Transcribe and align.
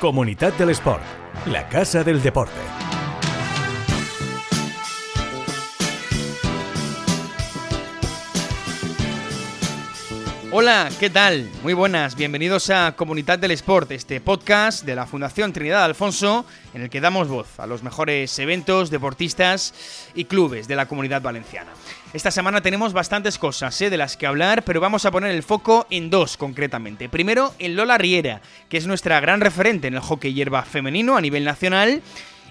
Comunidad 0.00 0.54
del 0.54 0.70
Sport, 0.70 1.02
la 1.44 1.68
casa 1.68 2.02
del 2.02 2.22
deporte. 2.22 2.79
Hola, 10.62 10.90
¿qué 11.00 11.08
tal? 11.08 11.48
Muy 11.62 11.72
buenas, 11.72 12.16
bienvenidos 12.16 12.68
a 12.68 12.94
Comunidad 12.94 13.38
del 13.38 13.52
Sport, 13.52 13.92
este 13.92 14.20
podcast 14.20 14.84
de 14.84 14.94
la 14.94 15.06
Fundación 15.06 15.54
Trinidad 15.54 15.84
Alfonso, 15.84 16.44
en 16.74 16.82
el 16.82 16.90
que 16.90 17.00
damos 17.00 17.28
voz 17.28 17.58
a 17.58 17.66
los 17.66 17.82
mejores 17.82 18.38
eventos, 18.38 18.90
deportistas 18.90 19.72
y 20.14 20.26
clubes 20.26 20.68
de 20.68 20.76
la 20.76 20.84
comunidad 20.84 21.22
valenciana. 21.22 21.70
Esta 22.12 22.30
semana 22.30 22.60
tenemos 22.60 22.92
bastantes 22.92 23.38
cosas 23.38 23.80
¿eh? 23.80 23.88
de 23.88 23.96
las 23.96 24.18
que 24.18 24.26
hablar, 24.26 24.62
pero 24.62 24.82
vamos 24.82 25.06
a 25.06 25.10
poner 25.10 25.30
el 25.30 25.42
foco 25.42 25.86
en 25.88 26.10
dos 26.10 26.36
concretamente. 26.36 27.08
Primero, 27.08 27.54
en 27.58 27.74
Lola 27.74 27.96
Riera, 27.96 28.42
que 28.68 28.76
es 28.76 28.86
nuestra 28.86 29.18
gran 29.18 29.40
referente 29.40 29.88
en 29.88 29.94
el 29.94 30.00
hockey 30.00 30.34
hierba 30.34 30.64
femenino 30.64 31.16
a 31.16 31.22
nivel 31.22 31.42
nacional 31.42 32.02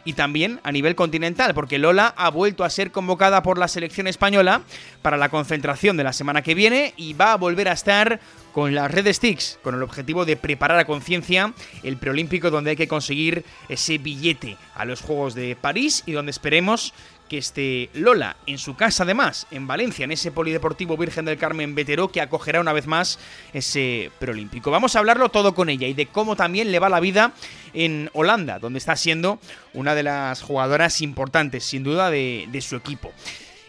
y 0.06 0.14
también 0.14 0.60
a 0.64 0.72
nivel 0.72 0.96
continental, 0.96 1.54
porque 1.54 1.78
Lola 1.78 2.14
ha 2.18 2.30
vuelto 2.30 2.64
a 2.64 2.70
ser 2.70 2.92
convocada 2.92 3.44
por 3.44 3.58
la 3.58 3.68
selección 3.68 4.08
española 4.08 4.62
para 5.02 5.18
la 5.18 5.30
concentración 5.30 5.98
de 5.98 6.04
la 6.04 6.14
semana 6.14 6.42
que 6.42 6.56
viene 6.56 6.94
y 6.98 7.14
va 7.14 7.34
a 7.34 7.38
volver 7.38 7.68
a 7.70 7.74
estar 7.74 8.20
con 8.54 8.74
las 8.74 8.92
Red 8.92 9.14
Sticks, 9.14 9.60
con 9.62 9.76
el 9.76 9.84
objetivo 9.84 10.26
de 10.26 10.36
preparar 10.36 10.80
a 10.80 10.86
conciencia 10.86 11.54
el 11.84 11.98
preolímpico 11.98 12.50
donde 12.50 12.72
hay 12.72 12.76
que 12.76 12.88
conseguir 12.88 13.46
ese 13.70 13.98
billete 13.98 14.58
a 14.76 14.86
los 14.86 15.02
Juegos 15.02 15.36
de 15.36 15.56
París 15.56 16.04
y 16.06 16.14
donde 16.14 16.32
esperemos 16.32 16.94
que 17.30 17.38
esté 17.38 17.90
Lola 17.94 18.36
en 18.46 18.58
su 18.58 18.76
casa 18.76 19.04
además, 19.04 19.48
en 19.52 19.68
Valencia, 19.68 20.04
en 20.04 20.12
ese 20.12 20.32
Polideportivo 20.32 20.98
Virgen 20.98 21.24
del 21.24 21.38
Carmen 21.38 21.76
Vetero 21.76 22.10
que 22.10 22.20
acogerá 22.20 22.60
una 22.60 22.74
vez 22.74 22.88
más 22.88 23.20
ese 23.54 24.12
preolímpico. 24.20 24.72
Vamos 24.72 24.96
a 24.96 25.00
hablarlo 25.00 25.30
todo 25.30 25.56
con 25.56 25.70
ella 25.70 25.88
y 25.88 25.94
de 25.94 26.08
cómo 26.08 26.36
también 26.36 26.72
le 26.72 26.80
va 26.80 26.90
la 26.90 27.00
vida 27.00 27.32
en 27.74 28.10
Holanda, 28.14 28.60
donde 28.60 28.80
está 28.80 28.96
siendo 28.98 29.40
una 29.74 29.96
de 29.96 30.04
las 30.04 30.42
jugadoras 30.42 31.02
importantes, 31.02 31.64
sin 31.64 31.84
duda, 31.84 32.10
de, 32.10 32.48
de 32.52 32.62
su 32.62 32.76
equipo. 32.76 33.14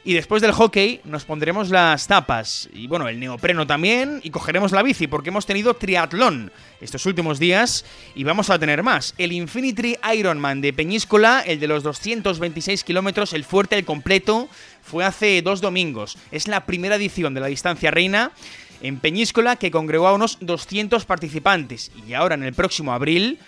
Y 0.03 0.15
después 0.15 0.41
del 0.41 0.53
hockey 0.53 1.01
nos 1.05 1.27
pondremos 1.27 1.69
las 1.69 2.07
tapas 2.07 2.71
y 2.73 2.87
bueno, 2.87 3.07
el 3.09 3.21
neopreno 3.21 3.67
también 3.67 4.21
y 4.23 4.31
cogeremos 4.31 4.73
la 4.73 4.83
bici 4.83 5.07
porque 5.07 5.29
hemos 5.29 5.45
tenido 5.45 5.75
triatlón 5.75 6.51
estos 6.81 7.05
últimos 7.05 7.39
días 7.39 7.85
y 8.15 8.25
vamos 8.25 8.49
a 8.49 8.59
tener 8.59 8.83
más. 8.83 9.15
El 9.19 9.33
Infinity 9.33 9.97
Ironman 10.15 10.63
de 10.63 10.73
Peñíscola, 10.73 11.43
el 11.47 11.61
de 11.61 11.67
los 11.67 11.83
226 11.83 12.83
kilómetros, 12.83 13.35
el 13.35 13.45
fuerte, 13.45 13.77
el 13.77 13.85
completo, 13.85 14.49
fue 14.83 15.05
hace 15.05 15.43
dos 15.43 15.61
domingos. 15.61 16.17
Es 16.31 16.49
la 16.49 16.65
primera 16.65 16.97
edición 16.97 17.35
de 17.35 17.41
la 17.41 17.49
distancia 17.49 17.91
reina 17.91 18.33
en 18.81 18.99
Peñíscola 18.99 19.57
que 19.57 19.71
congregó 19.71 20.09
a 20.09 20.15
unos 20.15 20.39
200 20.41 21.05
participantes 21.05 21.93
y 22.09 22.15
ahora 22.15 22.37
en 22.37 22.45
el 22.45 22.55
próximo 22.55 22.95
abril 22.95 23.39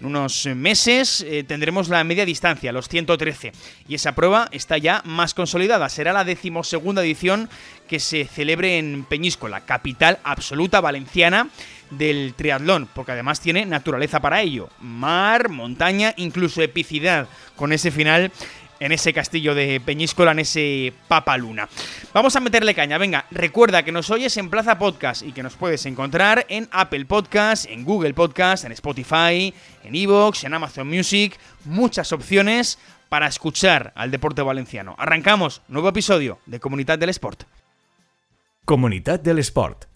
en 0.00 0.06
unos 0.06 0.46
meses 0.46 1.24
eh, 1.28 1.44
tendremos 1.44 1.90
la 1.90 2.02
media 2.04 2.24
distancia, 2.24 2.72
los 2.72 2.88
113, 2.88 3.52
y 3.86 3.94
esa 3.94 4.14
prueba 4.14 4.48
está 4.50 4.78
ya 4.78 5.02
más 5.04 5.34
consolidada. 5.34 5.88
Será 5.90 6.14
la 6.14 6.24
decimosegunda 6.24 7.02
edición 7.02 7.50
que 7.86 8.00
se 8.00 8.24
celebre 8.24 8.78
en 8.78 9.04
Peñíscola, 9.04 9.66
capital 9.66 10.18
absoluta 10.24 10.80
valenciana 10.80 11.48
del 11.90 12.32
triatlón, 12.34 12.88
porque 12.94 13.12
además 13.12 13.40
tiene 13.40 13.66
naturaleza 13.66 14.20
para 14.20 14.40
ello. 14.40 14.70
Mar, 14.80 15.50
montaña, 15.50 16.14
incluso 16.16 16.62
epicidad, 16.62 17.28
con 17.56 17.72
ese 17.72 17.90
final 17.90 18.32
en 18.80 18.92
ese 18.92 19.12
castillo 19.12 19.54
de 19.54 19.80
Peñíscola, 19.80 20.32
en 20.32 20.40
ese 20.40 20.92
Papaluna. 21.06 21.68
Vamos 22.12 22.34
a 22.34 22.40
meterle 22.40 22.74
caña, 22.74 22.98
venga, 22.98 23.26
recuerda 23.30 23.84
que 23.84 23.92
nos 23.92 24.10
oyes 24.10 24.36
en 24.38 24.50
Plaza 24.50 24.78
Podcast 24.78 25.22
y 25.22 25.32
que 25.32 25.42
nos 25.42 25.54
puedes 25.54 25.86
encontrar 25.86 26.46
en 26.48 26.68
Apple 26.72 27.04
Podcast, 27.04 27.66
en 27.66 27.84
Google 27.84 28.14
Podcast, 28.14 28.64
en 28.64 28.72
Spotify, 28.72 29.54
en 29.84 29.94
Evox, 29.94 30.44
en 30.44 30.54
Amazon 30.54 30.88
Music, 30.88 31.38
muchas 31.64 32.12
opciones 32.12 32.78
para 33.10 33.26
escuchar 33.26 33.92
al 33.94 34.10
deporte 34.10 34.40
valenciano. 34.40 34.94
Arrancamos, 34.98 35.62
nuevo 35.68 35.88
episodio 35.88 36.38
de 36.46 36.60
Comunidad 36.60 36.98
del 36.98 37.10
Sport. 37.10 37.44
Comunidad 38.64 39.20
del 39.20 39.40
Sport, 39.40 39.86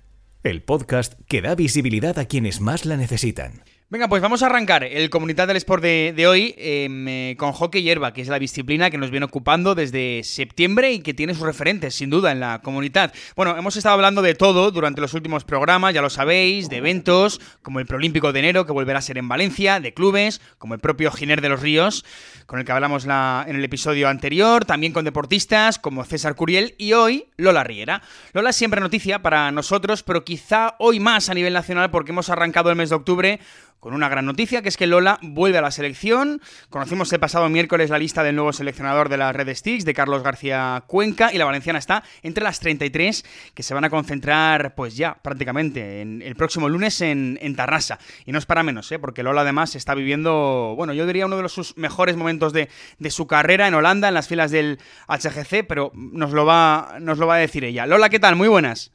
el 0.43 0.63
podcast 0.63 1.15
que 1.29 1.41
da 1.41 1.55
visibilidad 1.55 2.19
a 2.19 2.27
quienes 2.27 2.61
más 2.61 2.85
la 2.85 2.97
necesitan. 2.97 3.63
Venga, 3.95 4.09
pues 4.09 4.21
vamos 4.21 4.43
a 4.43 4.47
arrancar 4.47 4.83
el 4.83 5.09
Comunidad 5.09 5.47
del 5.47 5.57
Sport 5.57 5.81
de, 5.81 6.27
hoy 6.27 6.53
em, 6.59 7.07
eh, 7.07 7.37
con 7.39 7.53
hockey 7.53 7.81
hierba, 7.81 8.13
que 8.13 8.23
es 8.23 8.27
la 8.27 8.41
disciplina 8.41 8.91
que 8.91 8.99
nos 8.99 9.13
viene 9.13 9.25
ocupando 9.25 9.77
desde 9.77 10.23
septiembre 10.25 10.91
y 10.91 10.99
que 10.99 11.15
tiene 11.15 11.33
sus 11.33 11.45
referentes, 11.45 11.95
sin 11.95 12.11
duda, 12.11 12.33
en 12.33 12.41
la 12.41 12.61
comunidad. 12.61 13.13
Bueno, 13.37 13.57
hemos 13.57 13.77
estado 13.77 13.95
hablando 13.95 14.21
de 14.21 14.35
todo 14.35 14.73
durante 14.73 15.01
los 15.01 15.15
últimos 15.15 15.45
programas, 15.45 15.95
ya 15.95 16.03
lo 16.03 16.11
sabéis, 16.11 16.69
de 16.69 16.79
eventos, 16.79 17.41
como 17.63 17.79
el 17.79 17.87
Preolímpico 17.87 18.33
de 18.33 18.41
enero, 18.41 18.67
que 18.67 18.73
volverá 18.73 18.99
a 18.99 19.01
ser 19.01 19.17
en 19.17 19.29
Valencia, 19.29 19.79
de 19.79 19.95
clubes, 19.95 20.41
como 20.59 20.75
el 20.75 20.81
propio 20.81 21.13
Giner 21.13 21.41
de 21.41 21.51
los 21.51 21.61
Ríos, 21.63 22.05
con 22.47 22.59
el 22.59 22.65
que 22.65 22.73
hablamos 22.73 23.07
la, 23.07 23.45
en 23.47 23.55
el 23.55 23.65
episodio 23.65 24.09
anterior, 24.09 24.65
también 24.65 24.93
con 24.93 25.05
deportistas 25.05 25.79
como 25.79 26.05
César 26.05 26.35
Curiel 26.35 26.75
y 26.79 26.95
hoy 26.95 27.29
Lola 27.37 27.63
Riera. 27.63 28.03
Lola 28.33 28.51
es 28.51 28.57
siempre 28.57 28.81
noticia 28.81 29.23
para 29.23 29.53
nosotros, 29.53 30.03
pero 30.03 30.25
quizá 30.25 30.75
hoy 30.81 30.99
más 30.99 31.29
a 31.29 31.35
nivel 31.35 31.53
nacional 31.53 31.93
porque 31.93 32.11
hemos 32.11 32.29
arrancado 32.29 32.71
el 32.71 32.77
mes 32.77 32.91
de 32.91 32.97
octubre 32.97 33.41
con 33.85 33.93
una 33.93 34.09
gran 34.09 34.25
noticia, 34.25 34.63
que 34.63 34.71
es 34.71 34.79
que 34.79 34.87
Lola 34.87 35.19
vuelve 35.21 35.59
a 35.59 35.61
la 35.61 35.71
selección. 35.71 36.41
Conocimos 36.71 37.13
el 37.13 37.21
pasado 37.21 37.51
miércoles 37.51 37.91
la 37.91 37.99
lista 37.99 38.23
del 38.23 38.35
nuevo 38.35 38.51
seleccionador 38.51 39.11
de 39.11 39.19
la 39.19 39.31
Red 39.31 39.55
Sticks, 39.55 39.85
de 39.85 39.93
Carlos 39.93 40.23
García 40.23 40.85
Cuenca, 40.87 41.35
y 41.35 41.37
la 41.37 41.45
valenciana 41.45 41.79
está 41.79 42.03
entre 42.23 42.43
las 42.45 42.61
33 42.61 43.27
que 43.53 43.63
se 43.63 43.75
van 43.75 43.85
a 43.85 43.91
concentrar, 43.91 44.75
pues 44.75 44.97
ya, 44.97 45.19
prácticamente, 45.21 46.01
en 46.01 46.23
el 46.23 46.35
próximo 46.35 46.71
lunes 46.71 47.03
en, 47.03 47.39
en 47.43 47.57
Tarrasa. 47.57 47.99
Y 48.25 48.33
no 48.33 48.39
es 48.39 48.47
para 48.47 48.63
menos, 48.63 48.91
¿eh? 48.91 48.99
porque 48.99 49.23
Lola 49.23 49.43
además 49.43 49.77
está 49.77 49.95
viviendo, 49.95 50.73
bueno, 50.79 50.95
yo 50.95 51.07
diría 51.07 51.27
uno 51.27 51.37
de 51.37 51.49
sus 51.51 51.77
mejores 51.77 52.17
momentos 52.17 52.55
de, 52.55 52.71
de 52.99 53.11
su 53.11 53.27
carrera 53.27 53.69
en 53.69 53.75
Holanda, 53.75 54.09
en 54.09 54.15
las 54.15 54.29
filas 54.29 54.51
del 54.51 54.79
HGC, 55.09 55.67
pero 55.69 55.93
nos 55.95 56.33
lo, 56.33 56.47
va, 56.47 56.97
nos 57.03 57.19
lo 57.19 57.27
va 57.27 57.35
a 57.35 57.39
decir 57.39 57.65
ella. 57.65 57.85
Lola, 57.85 58.09
¿qué 58.09 58.19
tal? 58.19 58.35
Muy 58.35 58.49
buenas. 58.49 58.94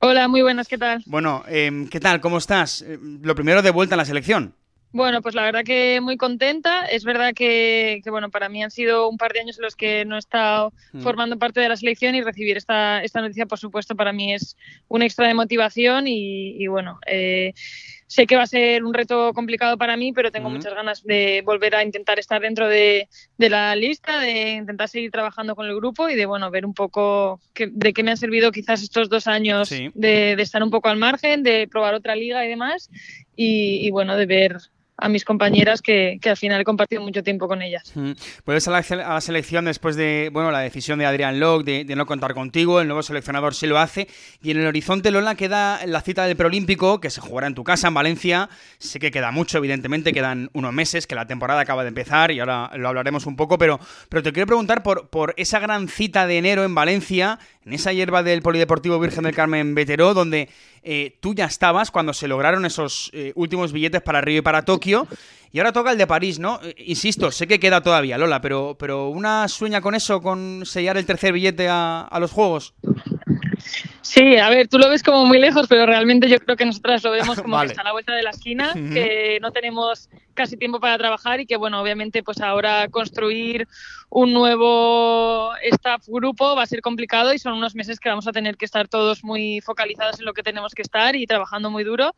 Hola, 0.00 0.28
muy 0.28 0.42
buenas, 0.42 0.68
¿qué 0.68 0.78
tal? 0.78 1.02
Bueno, 1.06 1.42
em, 1.48 1.88
¿qué 1.88 1.98
tal? 1.98 2.20
¿Cómo 2.20 2.38
estás? 2.38 2.82
Eh, 2.82 2.98
lo 3.22 3.34
primero 3.34 3.62
de 3.62 3.72
vuelta 3.72 3.96
en 3.96 3.98
la 3.98 4.04
selección. 4.04 4.54
Bueno, 4.92 5.20
pues 5.22 5.34
la 5.34 5.42
verdad 5.42 5.64
que 5.64 6.00
muy 6.00 6.16
contenta. 6.16 6.86
Es 6.86 7.04
verdad 7.04 7.34
que, 7.34 8.00
bueno, 8.06 8.30
para 8.30 8.48
mí 8.48 8.62
han 8.62 8.70
sido 8.70 9.08
un 9.08 9.18
par 9.18 9.32
de 9.32 9.40
años 9.40 9.58
en 9.58 9.64
los 9.64 9.74
que 9.74 10.04
no 10.04 10.14
he 10.14 10.18
estado 10.20 10.72
mm. 10.92 11.00
formando 11.00 11.36
parte 11.36 11.60
de 11.60 11.68
la 11.68 11.76
selección 11.76 12.14
y 12.14 12.22
recibir 12.22 12.56
esta, 12.56 13.02
esta 13.02 13.20
noticia, 13.20 13.46
por 13.46 13.58
supuesto, 13.58 13.96
para 13.96 14.12
mí 14.12 14.32
es 14.32 14.56
un 14.86 15.02
extra 15.02 15.26
de 15.26 15.34
motivación 15.34 16.04
y, 16.06 16.64
bueno, 16.68 17.00
eh, 17.06 17.52
Sé 18.08 18.26
que 18.26 18.36
va 18.36 18.42
a 18.42 18.46
ser 18.46 18.84
un 18.84 18.94
reto 18.94 19.32
complicado 19.34 19.76
para 19.76 19.96
mí, 19.96 20.12
pero 20.12 20.32
tengo 20.32 20.48
muchas 20.48 20.74
ganas 20.74 21.04
de 21.04 21.42
volver 21.44 21.74
a 21.74 21.84
intentar 21.84 22.18
estar 22.18 22.40
dentro 22.40 22.66
de, 22.66 23.08
la 23.36 23.76
lista, 23.76 24.18
de 24.18 24.54
intentar 24.54 24.88
seguir 24.88 25.10
trabajando 25.10 25.54
con 25.54 25.66
el 25.66 25.76
grupo 25.76 26.08
y 26.08 26.16
de 26.16 26.26
bueno 26.26 26.50
ver 26.50 26.64
un 26.64 26.74
poco 26.74 27.40
de 27.54 27.92
qué 27.92 28.02
me 28.02 28.10
han 28.10 28.16
servido 28.16 28.50
quizás 28.50 28.82
estos 28.82 29.08
dos 29.08 29.26
años 29.26 29.68
de, 29.94 30.32
estar 30.32 30.62
un 30.62 30.70
poco 30.70 30.88
al 30.88 30.96
margen, 30.96 31.42
de 31.42 31.68
probar 31.68 31.94
otra 31.94 32.16
liga 32.16 32.44
y 32.44 32.48
demás, 32.48 32.90
y 33.36 33.90
bueno, 33.90 34.16
de 34.16 34.26
ver 34.26 34.56
a 34.98 35.08
mis 35.08 35.24
compañeras 35.24 35.80
que, 35.80 36.18
al 36.24 36.36
final 36.36 36.60
he 36.60 36.64
compartido 36.64 37.00
mucho 37.02 37.22
tiempo 37.22 37.46
con 37.46 37.62
ellas. 37.62 37.92
Puedes 38.44 38.66
a 38.66 38.72
la, 38.72 38.78
a 38.78 39.14
la, 39.14 39.20
selección 39.20 39.64
después 39.64 39.96
de 39.96 40.28
bueno 40.32 40.50
la 40.50 40.58
decisión 40.58 40.98
de 40.98 41.06
Adrián 41.06 41.38
Locke 41.38 41.84
de, 41.84 41.96
no 41.96 42.04
contar 42.04 42.34
contigo, 42.34 42.80
el 42.80 42.88
nuevo 42.88 43.02
seleccionador 43.02 43.54
sí 43.54 43.66
lo 43.66 43.78
hace, 43.78 44.08
y 44.42 44.50
en 44.50 44.58
el 44.58 44.66
horizonte 44.66 45.10
Lola 45.10 45.36
queda 45.36 45.86
la 45.86 46.00
cita 46.00 46.26
del 46.26 46.36
Preolímpico, 46.36 47.00
que 47.00 47.10
se 47.10 47.20
jugará 47.20 47.46
en 47.46 47.54
tu 47.54 47.64
casa, 47.64 47.88
en 47.88 47.94
Valencia, 47.94 48.48
sé 48.78 48.98
que 48.98 49.10
queda 49.10 49.30
mucho, 49.30 49.58
evidentemente, 49.58 50.12
quedan 50.12 50.50
unos 50.52 50.72
meses, 50.72 51.06
que 51.06 51.14
la 51.14 51.26
temporada 51.26 51.60
acaba 51.60 51.82
de 51.84 51.88
empezar, 51.88 52.32
y 52.32 52.40
ahora 52.40 52.70
lo 52.76 52.88
hablaremos 52.88 53.26
un 53.26 53.36
poco, 53.36 53.56
pero, 53.56 53.78
pero 54.08 54.22
te 54.22 54.32
quiero 54.32 54.46
preguntar 54.46 54.82
por, 54.82 55.08
por 55.08 55.34
esa 55.36 55.60
gran 55.60 55.88
cita 55.88 56.26
de 56.26 56.38
enero 56.38 56.64
en 56.64 56.74
Valencia, 56.74 57.38
en 57.68 57.74
esa 57.74 57.92
hierba 57.92 58.22
del 58.22 58.40
Polideportivo 58.40 58.98
Virgen 58.98 59.24
del 59.24 59.34
Carmen 59.34 59.74
Veteró, 59.74 60.14
donde 60.14 60.48
eh, 60.82 61.18
tú 61.20 61.34
ya 61.34 61.44
estabas 61.44 61.90
cuando 61.90 62.14
se 62.14 62.26
lograron 62.26 62.64
esos 62.64 63.10
eh, 63.12 63.32
últimos 63.34 63.72
billetes 63.72 64.00
para 64.00 64.22
Río 64.22 64.38
y 64.38 64.42
para 64.42 64.64
Tokio. 64.64 65.06
Y 65.52 65.58
ahora 65.58 65.72
toca 65.72 65.92
el 65.92 65.98
de 65.98 66.06
París, 66.06 66.38
¿no? 66.38 66.60
Eh, 66.62 66.74
insisto, 66.78 67.30
sé 67.30 67.46
que 67.46 67.60
queda 67.60 67.82
todavía, 67.82 68.16
Lola, 68.16 68.40
pero, 68.40 68.76
pero 68.78 69.10
¿una 69.10 69.48
sueña 69.48 69.82
con 69.82 69.94
eso, 69.94 70.22
con 70.22 70.64
sellar 70.64 70.96
el 70.96 71.04
tercer 71.04 71.34
billete 71.34 71.68
a, 71.68 72.00
a 72.00 72.18
los 72.18 72.32
Juegos? 72.32 72.72
Sí, 74.08 74.38
a 74.38 74.48
ver, 74.48 74.68
tú 74.68 74.78
lo 74.78 74.88
ves 74.88 75.02
como 75.02 75.26
muy 75.26 75.38
lejos, 75.38 75.66
pero 75.68 75.84
realmente 75.84 76.30
yo 76.30 76.38
creo 76.38 76.56
que 76.56 76.64
nosotras 76.64 77.04
lo 77.04 77.10
vemos 77.10 77.38
como 77.42 77.60
que 77.60 77.66
está 77.66 77.82
a 77.82 77.84
la 77.84 77.92
vuelta 77.92 78.14
de 78.14 78.22
la 78.22 78.30
esquina, 78.30 78.72
que 78.72 79.38
no 79.42 79.52
tenemos 79.52 80.08
casi 80.32 80.56
tiempo 80.56 80.80
para 80.80 80.96
trabajar 80.96 81.40
y 81.40 81.46
que, 81.46 81.58
bueno, 81.58 81.78
obviamente, 81.78 82.22
pues 82.22 82.40
ahora 82.40 82.88
construir 82.88 83.68
un 84.08 84.32
nuevo 84.32 85.52
staff 85.72 86.06
grupo 86.06 86.56
va 86.56 86.62
a 86.62 86.66
ser 86.66 86.80
complicado 86.80 87.34
y 87.34 87.38
son 87.38 87.52
unos 87.52 87.74
meses 87.74 88.00
que 88.00 88.08
vamos 88.08 88.26
a 88.26 88.32
tener 88.32 88.56
que 88.56 88.64
estar 88.64 88.88
todos 88.88 89.24
muy 89.24 89.60
focalizados 89.60 90.18
en 90.18 90.24
lo 90.24 90.32
que 90.32 90.42
tenemos 90.42 90.72
que 90.72 90.80
estar 90.80 91.14
y 91.14 91.26
trabajando 91.26 91.70
muy 91.70 91.84
duro. 91.84 92.14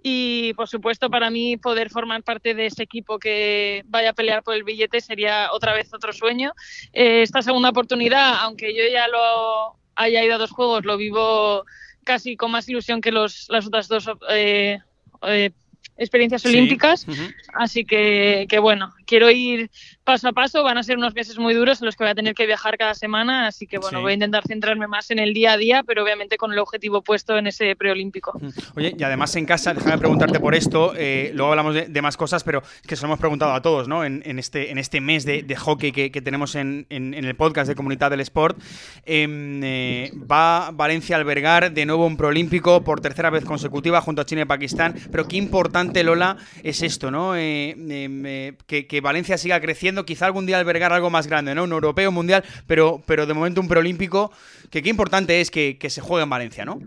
Y, 0.00 0.54
por 0.54 0.68
supuesto, 0.68 1.10
para 1.10 1.28
mí 1.28 1.56
poder 1.56 1.90
formar 1.90 2.22
parte 2.22 2.54
de 2.54 2.66
ese 2.66 2.84
equipo 2.84 3.18
que 3.18 3.82
vaya 3.86 4.10
a 4.10 4.12
pelear 4.12 4.44
por 4.44 4.54
el 4.54 4.62
billete 4.62 5.00
sería 5.00 5.48
otra 5.50 5.74
vez 5.74 5.92
otro 5.92 6.12
sueño. 6.12 6.52
Eh, 6.92 7.22
esta 7.22 7.42
segunda 7.42 7.70
oportunidad, 7.70 8.36
aunque 8.42 8.72
yo 8.76 8.84
ya 8.88 9.08
lo 9.08 9.81
haya 9.94 10.24
ido 10.24 10.34
a 10.34 10.38
dos 10.38 10.50
juegos, 10.50 10.84
lo 10.84 10.96
vivo 10.96 11.64
casi 12.04 12.36
con 12.36 12.50
más 12.50 12.68
ilusión 12.68 13.00
que 13.00 13.12
los, 13.12 13.46
las 13.48 13.66
otras 13.66 13.88
dos 13.88 14.10
eh, 14.30 14.78
eh, 15.22 15.50
experiencias 15.96 16.44
olímpicas. 16.44 17.06
Así 17.54 17.84
que, 17.84 18.46
que, 18.48 18.58
bueno, 18.58 18.92
quiero 19.06 19.30
ir 19.30 19.70
paso 20.04 20.28
a 20.28 20.32
paso. 20.32 20.62
Van 20.62 20.78
a 20.78 20.82
ser 20.82 20.96
unos 20.96 21.14
meses 21.14 21.38
muy 21.38 21.54
duros 21.54 21.80
en 21.80 21.86
los 21.86 21.96
que 21.96 22.04
voy 22.04 22.10
a 22.10 22.14
tener 22.14 22.34
que 22.34 22.46
viajar 22.46 22.76
cada 22.76 22.94
semana. 22.94 23.46
Así 23.46 23.66
que 23.66 23.78
bueno, 23.78 24.00
voy 24.00 24.12
a 24.12 24.14
intentar 24.14 24.44
centrarme 24.46 24.86
más 24.86 25.10
en 25.10 25.18
el 25.18 25.34
día 25.34 25.52
a 25.52 25.56
día, 25.56 25.82
pero 25.82 26.02
obviamente 26.02 26.36
con 26.36 26.52
el 26.52 26.58
objetivo 26.58 27.02
puesto 27.02 27.38
en 27.38 27.46
ese 27.46 27.74
preolímpico. 27.76 28.38
Oye, 28.76 28.94
y 28.98 29.02
además 29.02 29.34
en 29.36 29.46
casa, 29.46 29.74
déjame 29.74 29.98
preguntarte 29.98 30.40
por 30.40 30.54
esto. 30.54 30.92
Eh, 30.96 31.32
luego 31.34 31.50
hablamos 31.50 31.74
de, 31.74 32.02
más 32.02 32.16
cosas, 32.16 32.42
pero 32.42 32.62
es 32.62 32.86
que 32.86 32.96
se 32.96 33.02
lo 33.02 33.08
hemos 33.08 33.20
preguntado 33.20 33.52
a 33.52 33.62
todos, 33.62 33.86
¿no? 33.86 34.04
En, 34.04 34.22
este, 34.38 34.70
en 34.70 34.78
este 34.78 35.00
mes 35.00 35.24
de, 35.24 35.56
hockey 35.56 35.92
que, 35.92 36.22
tenemos 36.22 36.54
en, 36.54 36.86
el 36.90 37.36
podcast 37.36 37.68
de 37.68 37.74
Comunidad 37.74 38.10
del 38.10 38.20
Sport. 38.20 38.58
Em, 39.04 39.62
eh, 39.62 40.10
va 40.30 40.70
Valencia 40.72 41.16
a 41.16 41.20
albergar 41.20 41.72
de 41.72 41.86
nuevo 41.86 42.06
un 42.06 42.16
preolímpico 42.16 42.82
por 42.82 43.00
tercera 43.00 43.30
vez 43.30 43.44
consecutiva 43.44 44.00
junto 44.00 44.22
a 44.22 44.26
China 44.26 44.42
y 44.42 44.44
Pakistán. 44.46 44.94
Pero 45.10 45.28
qué 45.28 45.36
importante, 45.36 46.02
Lola, 46.02 46.36
es 46.62 46.82
esto, 46.82 47.10
¿no? 47.10 47.36
Eh, 47.36 47.70
em, 47.70 48.56
que, 48.92 49.00
Valencia 49.00 49.38
siga 49.38 49.58
creciendo, 49.58 50.04
quizá 50.04 50.26
algún 50.26 50.44
día 50.44 50.58
albergar 50.58 50.92
algo 50.92 51.08
más 51.08 51.26
grande, 51.26 51.54
¿no? 51.54 51.64
Un 51.64 51.72
europeo, 51.72 52.12
mundial, 52.12 52.44
pero, 52.66 53.02
pero 53.06 53.24
de 53.24 53.32
momento 53.32 53.62
un 53.62 53.66
preolímpico, 53.66 54.30
que 54.70 54.82
qué 54.82 54.90
importante 54.90 55.40
es 55.40 55.50
que, 55.50 55.78
que 55.78 55.88
se 55.88 56.02
juegue 56.02 56.24
en 56.24 56.28
Valencia, 56.28 56.66
¿no? 56.66 56.78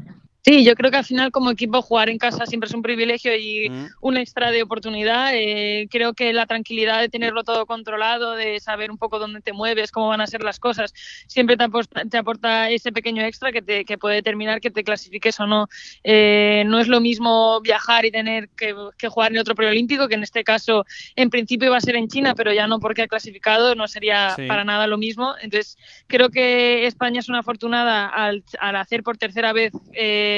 Sí, 0.45 0.63
yo 0.63 0.75
creo 0.75 0.91
que 0.91 0.97
al 0.97 1.05
final 1.05 1.31
como 1.31 1.49
equipo 1.49 1.81
jugar 1.81 2.07
en 2.07 2.19
casa 2.19 2.45
siempre 2.45 2.67
es 2.67 2.75
un 2.75 2.83
privilegio 2.83 3.35
y 3.35 3.67
mm. 3.67 3.85
un 4.01 4.15
extra 4.17 4.51
de 4.51 4.61
oportunidad. 4.61 5.31
Eh, 5.33 5.87
creo 5.89 6.13
que 6.13 6.33
la 6.33 6.45
tranquilidad 6.45 7.01
de 7.01 7.09
tenerlo 7.09 7.43
todo 7.43 7.65
controlado, 7.65 8.35
de 8.35 8.59
saber 8.59 8.91
un 8.91 8.99
poco 8.99 9.17
dónde 9.17 9.41
te 9.41 9.53
mueves, 9.53 9.91
cómo 9.91 10.09
van 10.09 10.21
a 10.21 10.27
ser 10.27 10.43
las 10.43 10.59
cosas, 10.59 10.93
siempre 11.25 11.57
te 11.57 11.63
aporta, 11.63 12.05
te 12.05 12.17
aporta 12.19 12.69
ese 12.69 12.91
pequeño 12.91 13.23
extra 13.23 13.51
que, 13.51 13.63
te, 13.63 13.85
que 13.85 13.97
puede 13.97 14.17
determinar 14.17 14.61
que 14.61 14.69
te 14.69 14.83
clasifiques 14.83 15.39
o 15.39 15.47
no. 15.47 15.67
Eh, 16.03 16.63
no 16.67 16.77
es 16.77 16.89
lo 16.89 17.01
mismo 17.01 17.59
viajar 17.61 18.05
y 18.05 18.11
tener 18.11 18.49
que, 18.49 18.75
jugar 19.09 19.31
en 19.31 19.39
otro 19.39 19.55
preolímpico, 19.55 20.07
que 20.07 20.13
en 20.13 20.21
este 20.21 20.43
caso 20.43 20.85
en 21.15 21.31
principio 21.31 21.69
iba 21.69 21.77
a 21.77 21.81
ser 21.81 21.95
en 21.95 22.07
China, 22.07 22.35
pero 22.35 22.53
ya 22.53 22.67
no 22.67 22.79
porque 22.79 23.01
ha 23.01 23.07
clasificado, 23.07 23.73
no 23.73 23.87
sería 23.87 24.35
para 24.47 24.63
nada 24.63 24.85
lo 24.85 24.99
mismo. 24.99 25.33
Entonces 25.41 25.79
creo 26.05 26.29
que 26.29 26.85
España 26.85 27.19
es 27.19 27.29
una 27.29 27.39
afortunada 27.39 28.05
al, 28.05 28.43
al 28.59 28.75
hacer 28.75 29.01
por 29.01 29.17
tercera 29.17 29.51
vez. 29.51 29.73
Eh, 29.93 30.34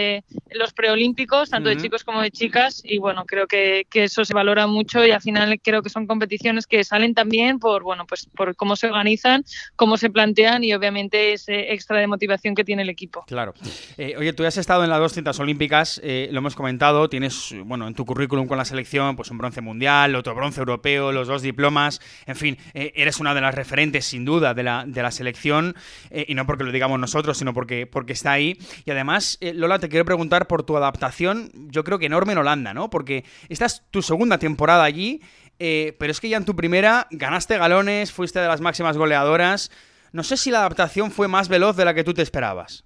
los 0.51 0.73
preolímpicos, 0.73 1.49
tanto 1.49 1.69
de 1.69 1.77
chicos 1.77 2.03
como 2.03 2.21
de 2.21 2.31
chicas, 2.31 2.81
y 2.83 2.97
bueno, 2.97 3.25
creo 3.25 3.47
que, 3.47 3.85
eso 3.93 4.23
se 4.23 4.33
valora 4.33 4.67
mucho 4.67 5.05
y 5.05 5.11
al 5.11 5.21
final 5.21 5.59
creo 5.61 5.81
que 5.81 5.89
son 5.89 6.05
competiciones 6.05 6.67
que 6.67 6.83
salen 6.83 7.13
también 7.15 7.59
por, 7.59 7.83
bueno, 7.83 8.05
pues 8.05 8.27
por 8.35 8.55
cómo 8.55 8.75
se 8.75 8.87
organizan, 8.87 9.43
cómo 9.75 9.97
se 9.97 10.09
plantean 10.09 10.63
y 10.63 10.73
obviamente 10.73 11.33
ese 11.33 11.73
extra 11.73 11.99
de 11.99 12.07
motivación 12.07 12.53
que 12.53 12.63
tiene 12.63 12.83
el 12.83 12.89
equipo. 12.89 13.23
Claro. 13.27 13.53
Eh, 13.97 14.15
oye, 14.17 14.33
tú 14.33 14.45
has 14.45 14.57
estado 14.57 14.83
en 14.83 14.89
las 14.89 14.99
dos 14.99 15.13
cintas 15.13 15.39
olímpicas, 15.39 15.99
eh, 16.03 16.29
lo 16.31 16.39
hemos 16.39 16.55
comentado, 16.55 17.09
tienes, 17.09 17.55
bueno, 17.65 17.87
en 17.87 17.95
tu 17.95 18.05
currículum 18.05 18.47
con 18.47 18.57
la 18.57 18.65
selección, 18.65 19.15
pues 19.15 19.31
un 19.31 19.39
bronce 19.39 19.61
mundial, 19.61 20.15
otro 20.15 20.35
bronce 20.35 20.59
europeo, 20.59 21.11
los 21.11 21.27
dos 21.27 21.41
diplomas, 21.41 21.99
en 22.25 22.35
fin, 22.35 22.57
eh, 22.73 22.93
eres 22.95 23.19
una 23.19 23.33
de 23.33 23.41
las 23.41 23.55
referentes 23.55 24.05
sin 24.05 24.25
duda 24.25 24.53
de 24.53 24.63
la, 24.63 24.85
de 24.85 25.01
la 25.01 25.11
selección, 25.11 25.75
y 26.11 26.35
no 26.35 26.45
porque 26.45 26.63
lo 26.63 26.71
digamos 26.71 26.99
nosotros, 26.99 27.37
sino 27.37 27.53
porque, 27.53 27.87
porque 27.87 28.13
está 28.13 28.31
ahí. 28.31 28.57
Y 28.85 28.91
además, 28.91 29.37
Lola, 29.41 29.79
te 29.79 29.86
quiero 29.89 30.05
preguntar 30.05 30.47
por 30.47 30.63
tu 30.63 30.77
adaptación, 30.77 31.51
yo 31.71 31.83
creo 31.83 31.99
que 31.99 32.05
enorme 32.05 32.33
en 32.33 32.39
Holanda, 32.39 32.73
¿no? 32.73 32.89
Porque 32.89 33.23
esta 33.49 33.65
es 33.65 33.83
tu 33.91 34.01
segunda 34.01 34.37
temporada 34.37 34.83
allí, 34.83 35.21
eh, 35.59 35.95
pero 35.99 36.11
es 36.11 36.19
que 36.19 36.29
ya 36.29 36.37
en 36.37 36.45
tu 36.45 36.55
primera 36.55 37.07
ganaste 37.11 37.57
galones, 37.57 38.11
fuiste 38.11 38.39
de 38.39 38.47
las 38.47 38.61
máximas 38.61 38.97
goleadoras. 38.97 39.71
No 40.11 40.23
sé 40.23 40.37
si 40.37 40.51
la 40.51 40.59
adaptación 40.59 41.11
fue 41.11 41.27
más 41.27 41.49
veloz 41.49 41.75
de 41.75 41.85
la 41.85 41.93
que 41.93 42.03
tú 42.03 42.13
te 42.13 42.21
esperabas. 42.21 42.85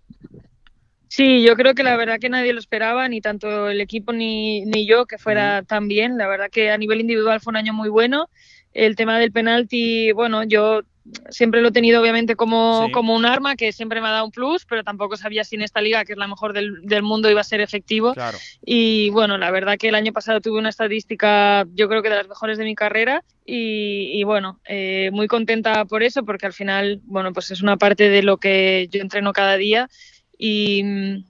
Sí, 1.08 1.44
yo 1.44 1.56
creo 1.56 1.74
que 1.74 1.84
la 1.84 1.98
verdad 1.98 2.20
que 2.22 2.30
nadie 2.30 2.54
lo 2.54 2.60
esperaba, 2.60 3.10
ni 3.10 3.20
tanto 3.20 3.70
el 3.70 3.82
equipo 3.82 4.14
ni, 4.14 4.64
ni 4.66 4.88
yo, 4.88 5.06
que 5.06 5.18
fuera 5.18 5.62
tan 5.62 5.90
bien. 5.90 6.18
La 6.18 6.28
verdad 6.28 6.50
que 6.50 6.72
a 6.72 6.78
nivel 6.78 7.02
individual 7.02 7.42
fue 7.42 7.52
un 7.52 7.58
año 7.58 7.74
muy 7.74 7.90
bueno. 7.90 8.30
El 8.74 8.96
tema 8.96 9.20
del 9.20 9.34
penalti, 9.34 10.14
bueno, 10.14 10.44
yo 10.44 10.84
siempre 11.30 11.62
lo 11.62 11.70
he 11.70 11.72
tenido 11.72 12.02
obviamente 12.02 12.36
como, 12.36 12.90
como 12.92 13.16
un 13.16 13.26
arma 13.26 13.56
que 13.56 13.72
siempre 13.72 14.02
me 14.02 14.08
ha 14.08 14.12
dado 14.12 14.26
un 14.26 14.32
plus, 14.32 14.66
pero 14.66 14.84
tampoco 14.84 15.18
sabía 15.18 15.44
si 15.44 15.56
en 15.56 15.62
esta 15.62 15.82
liga, 15.82 16.06
que 16.06 16.14
es 16.14 16.18
la 16.18 16.28
mejor 16.28 16.54
del, 16.54 16.82
del 16.84 17.04
mundo, 17.04 17.30
iba 17.30 17.42
a 17.42 17.46
ser 17.46 17.62
efectivo. 17.62 18.14
Y 18.66 19.10
bueno, 19.10 19.38
la 19.38 19.52
verdad 19.52 19.78
que 19.78 19.90
el 19.90 19.96
año 19.96 20.14
pasado 20.14 20.42
tuve 20.42 20.60
una 20.60 20.70
estadística, 20.70 21.66
yo 21.74 21.90
creo 21.90 22.02
que 22.02 22.10
de 22.10 22.16
las 22.16 22.28
mejores 22.28 22.58
de 22.58 22.66
mi 22.66 22.76
carrera. 22.76 23.24
Y, 23.44 24.12
y 24.14 24.24
bueno, 24.24 24.60
eh, 24.66 25.10
muy 25.12 25.28
contenta 25.28 25.84
por 25.86 26.04
eso, 26.04 26.24
porque 26.24 26.46
al 26.46 26.54
final, 26.54 27.02
bueno, 27.04 27.34
pues 27.34 27.52
es 27.52 27.62
una 27.62 27.76
parte 27.78 28.10
de 28.10 28.24
lo 28.24 28.38
que 28.38 28.88
yo 28.92 29.02
entreno 29.02 29.34
cada 29.34 29.58
día 29.58 29.90
y, 30.44 30.84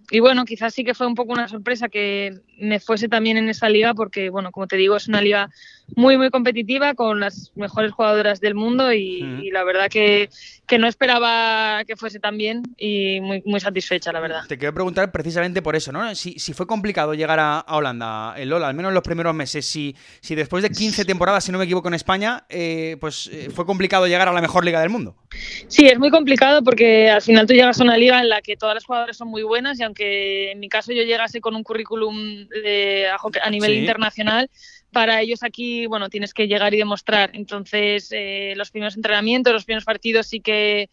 y, 0.09 0.21
bueno, 0.21 0.45
quizás 0.45 0.73
sí 0.73 0.85
que 0.85 0.93
fue 0.93 1.05
un 1.05 1.15
poco 1.15 1.33
una 1.33 1.49
sorpresa 1.49 1.89
que 1.89 2.33
me 2.61 2.79
fuese 2.79 3.09
también 3.09 3.37
en 3.37 3.49
esa 3.49 3.69
liga 3.69 3.93
porque, 3.93 4.29
bueno, 4.29 4.51
como 4.51 4.67
te 4.67 4.77
digo, 4.77 4.95
es 4.95 5.07
una 5.07 5.21
liga 5.21 5.49
muy, 5.95 6.17
muy 6.17 6.29
competitiva 6.29 6.93
con 6.93 7.19
las 7.19 7.51
mejores 7.55 7.91
jugadoras 7.91 8.39
del 8.39 8.55
mundo 8.55 8.93
y, 8.93 9.49
la 9.51 9.63
verdad 9.63 9.89
que, 9.89 10.29
que, 10.67 10.79
no 10.79 10.87
esperaba 10.87 11.83
que 11.85 11.97
fuese 11.97 12.19
tan 12.19 12.37
bien 12.37 12.63
y 12.77 13.19
muy, 13.19 13.43
muy 13.45 13.59
satisfecha, 13.59 14.11
la 14.13 14.19
verdad. 14.19 14.43
Te 14.47 14.57
quiero 14.57 14.73
preguntar 14.73 15.11
precisamente 15.11 15.61
por 15.61 15.75
eso, 15.75 15.91
¿no? 15.91 16.13
Si, 16.15 16.39
si 16.39 16.53
fue 16.53 16.67
complicado 16.67 17.13
llegar 17.13 17.39
a, 17.39 17.65
Holanda, 17.67 18.35
el 18.37 18.49
Lola, 18.49 18.67
al 18.67 18.75
menos 18.75 18.89
en 18.91 18.95
los 18.95 19.03
primeros 19.03 19.33
meses, 19.35 19.65
si, 19.65 19.95
si 20.21 20.35
después 20.35 20.63
de 20.63 20.69
15 20.69 21.03
temporadas, 21.05 21.43
si 21.43 21.51
no 21.51 21.57
me 21.57 21.65
equivoco, 21.65 21.87
en 21.87 21.95
España, 21.95 22.45
eh, 22.49 22.97
pues 23.01 23.29
eh, 23.33 23.49
fue 23.53 23.65
complicado 23.65 24.07
llegar 24.07 24.29
a 24.29 24.33
la 24.33 24.41
mejor 24.41 24.63
liga 24.63 24.79
del 24.79 24.89
mundo. 24.89 25.15
Sí, 25.67 25.87
es 25.87 25.99
muy 25.99 26.09
complicado 26.09 26.63
porque 26.63 27.09
al 27.09 27.21
final 27.21 27.47
tú 27.47 27.53
llegas 27.53 27.79
a 27.79 27.83
una 27.83 27.97
liga 27.97 28.19
en 28.19 28.29
la 28.29 28.41
que 28.41 28.55
todas 28.55 28.75
las 28.75 28.85
jugadoras 28.85 29.17
son 29.17 29.29
muy 29.29 29.43
buenas 29.43 29.79
y 29.79 29.83
aunque 29.83 30.51
en 30.51 30.59
mi 30.59 30.69
caso 30.69 30.93
yo 30.93 31.03
llegase 31.03 31.41
con 31.41 31.55
un 31.55 31.63
currículum 31.63 32.47
de, 32.63 33.07
a, 33.09 33.49
nivel 33.49 33.73
internacional, 33.73 34.49
para 34.91 35.21
ellos 35.21 35.43
aquí, 35.43 35.85
bueno, 35.85 36.09
tienes 36.09 36.33
que 36.33 36.47
llegar 36.47 36.73
y 36.73 36.77
demostrar. 36.77 37.31
Entonces, 37.33 38.09
eh, 38.11 38.53
los 38.55 38.71
primeros 38.71 38.95
entrenamientos, 38.95 39.53
los 39.53 39.65
primeros 39.65 39.85
partidos 39.85 40.27
sí 40.27 40.41
que 40.41 40.89